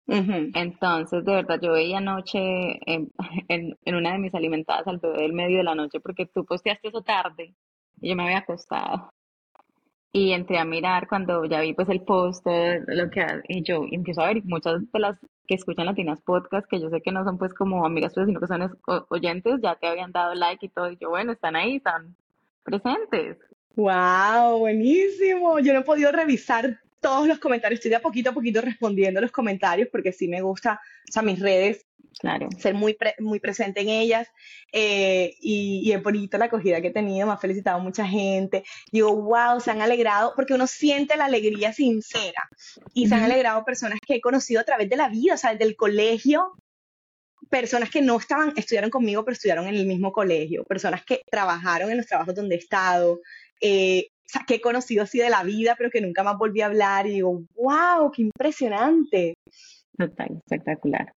Entonces, 0.07 1.25
de 1.25 1.35
verdad, 1.35 1.61
yo 1.63 1.73
veía 1.73 1.99
anoche 1.99 2.39
en, 2.87 3.11
en, 3.49 3.95
una 3.95 4.13
de 4.13 4.19
mis 4.19 4.35
alimentadas 4.35 4.87
al 4.89 4.99
bebé 4.99 5.23
del 5.23 5.33
medio 5.33 5.59
de 5.59 5.65
la 5.65 5.77
noche 5.77 6.01
porque 6.01 6.27
tú 6.27 6.45
posteaste 6.45 6.89
eso 6.89 7.03
tarde 7.03 7.55
y 8.01 8.09
yo 8.09 8.17
me 8.17 8.25
había 8.25 8.39
acostado. 8.39 9.11
Y 10.13 10.33
entré 10.33 10.59
a 10.59 10.65
mirar 10.65 11.07
cuando 11.09 11.45
ya 11.45 11.61
vi 11.61 11.73
pues 11.73 11.89
el 11.89 12.03
post, 12.03 12.45
lo 12.45 13.11
que 13.11 13.25
y 13.49 13.63
yo 13.63 13.85
empiezo 13.89 14.23
a 14.23 14.27
ver 14.27 14.43
muchas 14.45 14.81
de 14.91 14.99
las 14.99 15.21
que 15.51 15.57
escuchan 15.57 15.87
Latinas 15.87 16.21
Podcast, 16.21 16.69
que 16.71 16.79
yo 16.79 16.91
sé 16.91 17.01
que 17.03 17.11
no 17.11 17.25
son 17.25 17.37
pues 17.37 17.53
como 17.53 17.85
amigas 17.85 18.15
tuyas, 18.15 18.29
sino 18.29 18.39
que 18.39 18.47
son 18.47 18.79
oyentes, 19.09 19.59
ya 19.61 19.75
te 19.75 19.89
habían 19.89 20.13
dado 20.13 20.33
like 20.37 20.65
y 20.65 20.69
todo, 20.69 20.93
y 20.93 20.97
yo 20.97 21.11
bueno, 21.11 21.33
están 21.33 21.57
ahí, 21.57 21.79
están 21.79 22.15
presentes. 22.63 23.37
Wow, 23.75 24.61
buenísimo. 24.61 25.59
Yo 25.59 25.73
no 25.73 25.81
he 25.81 25.83
podido 25.83 26.13
revisar 26.13 26.79
todos 27.01 27.27
los 27.27 27.39
comentarios, 27.39 27.79
estoy 27.79 27.91
de 27.91 27.97
a 27.97 28.03
poquito 28.03 28.31
a 28.31 28.35
poquito 28.35 28.61
respondiendo 28.61 29.21
los 29.21 29.33
comentarios 29.33 29.89
porque 29.91 30.13
sí 30.13 30.29
me 30.29 30.43
gusta, 30.43 30.81
o 31.09 31.13
sea, 31.13 31.23
mis 31.23 31.41
redes, 31.41 31.87
claro. 32.19 32.49
ser 32.59 32.75
muy, 32.75 32.97
muy 33.19 33.41
presente 33.41 33.81
en 33.81 33.89
ellas 33.89 34.29
eh, 34.73 35.35
y, 35.41 35.83
y 35.85 35.93
es 35.93 36.03
bonito 36.03 36.39
la 36.39 36.47
acogida 36.47 36.81
que 36.81 36.89
he 36.89 36.93
tenido, 36.93 37.27
me 37.27 37.33
ha 37.33 37.39
felicitado 37.39 37.81
mucha 37.81 38.07
gente. 38.07 38.65
Digo, 38.93 39.15
wow, 39.15 39.61
se 39.61 39.71
han 39.71 39.81
alegrado, 39.81 40.33
porque 40.37 40.55
uno 40.55 40.67
siente 40.67 41.17
la 41.17 41.25
alegría 41.25 41.73
sincera 41.73 42.49
y 42.95 43.09
se 43.09 43.15
han 43.15 43.25
alegrado 43.25 43.65
personas 43.65 43.99
que 44.07 44.17
he 44.17 44.21
conocido 44.21 44.61
a 44.61 44.65
través 44.65 44.89
de 44.89 44.97
la 44.97 45.09
vida, 45.09 45.35
o 45.35 45.39
sea, 45.39 45.53
desde 45.53 45.65
el 45.65 45.77
colegio 45.77 46.53
personas 47.49 47.91
que 47.91 48.01
no 48.01 48.17
estaban, 48.17 48.53
estudiaron 48.57 48.91
conmigo, 48.91 49.25
pero 49.25 49.33
estudiaron 49.33 49.67
en 49.67 49.75
el 49.75 49.87
mismo 49.87 50.13
colegio, 50.13 50.65
personas 50.65 51.05
que 51.05 51.23
trabajaron 51.29 51.91
en 51.91 51.97
los 51.97 52.07
trabajos 52.07 52.35
donde 52.35 52.55
he 52.55 52.59
estado, 52.59 53.21
eh, 53.61 54.09
que 54.47 54.57
he 54.57 54.61
conocido 54.61 55.03
así 55.03 55.19
de 55.19 55.31
la 55.31 55.43
vida, 55.43 55.75
pero 55.77 55.91
que 55.91 56.01
nunca 56.01 56.23
más 56.23 56.39
volví 56.39 56.61
a 56.61 56.67
hablar 56.67 57.07
y 57.07 57.15
digo, 57.15 57.43
wow, 57.57 58.11
qué 58.11 58.23
impresionante. 58.23 59.35
Total, 59.97 60.29
espectacular. 60.37 61.13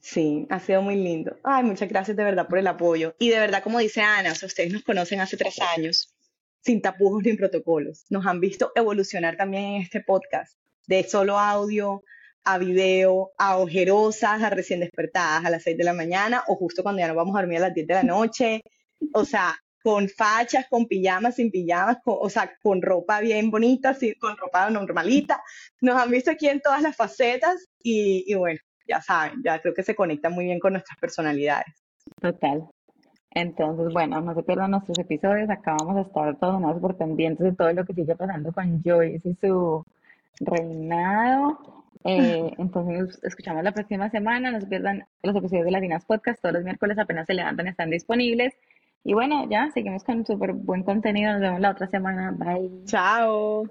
Sí, 0.00 0.46
ha 0.50 0.60
sido 0.60 0.82
muy 0.82 0.96
lindo. 0.96 1.36
Ay, 1.42 1.64
muchas 1.64 1.88
gracias 1.88 2.16
de 2.16 2.24
verdad 2.24 2.46
por 2.46 2.58
el 2.58 2.66
apoyo. 2.66 3.14
Y 3.18 3.30
de 3.30 3.38
verdad, 3.38 3.62
como 3.62 3.78
dice 3.78 4.02
Ana, 4.02 4.32
ustedes 4.32 4.72
nos 4.72 4.82
conocen 4.82 5.20
hace 5.20 5.36
tres 5.36 5.58
años, 5.76 6.14
sin 6.60 6.82
tapujos 6.82 7.22
ni 7.22 7.32
protocolos. 7.34 8.04
Nos 8.10 8.26
han 8.26 8.40
visto 8.40 8.70
evolucionar 8.74 9.36
también 9.36 9.64
en 9.64 9.82
este 9.82 10.00
podcast, 10.00 10.58
de 10.86 11.04
solo 11.04 11.38
audio 11.38 12.02
a 12.44 12.58
video, 12.58 13.32
a 13.38 13.56
ojerosas, 13.56 14.42
a 14.42 14.50
recién 14.50 14.80
despertadas 14.80 15.44
a 15.44 15.50
las 15.50 15.62
seis 15.62 15.78
de 15.78 15.84
la 15.84 15.94
mañana 15.94 16.44
o 16.46 16.56
justo 16.56 16.82
cuando 16.82 17.00
ya 17.00 17.08
nos 17.08 17.16
vamos 17.16 17.34
a 17.36 17.40
dormir 17.40 17.58
a 17.58 17.62
las 17.62 17.74
10 17.74 17.86
de 17.86 17.94
la 17.94 18.02
noche. 18.02 18.60
O 19.14 19.24
sea, 19.24 19.56
con 19.84 20.08
fachas, 20.08 20.66
con 20.70 20.86
pijamas, 20.86 21.34
sin 21.34 21.50
pijamas, 21.50 21.98
o 22.06 22.30
sea, 22.30 22.50
con 22.62 22.80
ropa 22.80 23.20
bien 23.20 23.50
bonita, 23.50 23.94
con 24.18 24.34
ropa 24.38 24.70
normalita. 24.70 25.42
Nos 25.82 26.00
han 26.00 26.10
visto 26.10 26.30
aquí 26.30 26.48
en 26.48 26.62
todas 26.62 26.80
las 26.80 26.96
facetas 26.96 27.68
y, 27.82 28.34
bueno, 28.34 28.58
ya 28.88 29.02
saben, 29.02 29.42
ya 29.44 29.60
creo 29.60 29.74
que 29.74 29.82
se 29.82 29.94
conecta 29.94 30.30
muy 30.30 30.46
bien 30.46 30.58
con 30.58 30.72
nuestras 30.72 30.98
personalidades. 30.98 31.84
Total. 32.18 32.66
Entonces, 33.32 33.92
bueno, 33.92 34.22
no 34.22 34.34
se 34.34 34.42
pierdan 34.42 34.70
nuestros 34.70 34.98
episodios. 34.98 35.50
Acá 35.50 35.76
vamos 35.78 35.98
a 35.98 36.08
estar 36.08 36.38
todos 36.38 36.58
más 36.62 36.78
por 36.80 36.96
pendientes 36.96 37.44
de 37.44 37.52
todo 37.52 37.70
lo 37.74 37.84
que 37.84 37.92
sigue 37.92 38.16
pasando 38.16 38.52
con 38.54 38.82
Joyce 38.82 39.28
y 39.28 39.34
su 39.34 39.84
reinado. 40.40 41.58
Eh, 42.04 42.54
entonces, 42.58 43.20
escuchamos 43.22 43.62
la 43.62 43.72
próxima 43.72 44.08
semana. 44.08 44.50
No 44.50 44.60
se 44.60 44.66
pierdan 44.66 45.04
los 45.22 45.36
episodios 45.36 45.66
de 45.66 45.72
Latinas 45.72 46.06
Podcast. 46.06 46.40
Todos 46.40 46.54
los 46.54 46.64
miércoles 46.64 46.98
apenas 46.98 47.26
se 47.26 47.34
levantan, 47.34 47.66
están 47.66 47.90
disponibles. 47.90 48.54
Y 49.04 49.12
bueno, 49.12 49.46
ya 49.48 49.70
seguimos 49.70 50.02
con 50.02 50.24
súper 50.24 50.54
buen 50.54 50.82
contenido. 50.82 51.32
Nos 51.32 51.40
vemos 51.42 51.60
la 51.60 51.70
otra 51.70 51.86
semana. 51.86 52.32
Bye. 52.32 52.84
Chao. 52.86 53.64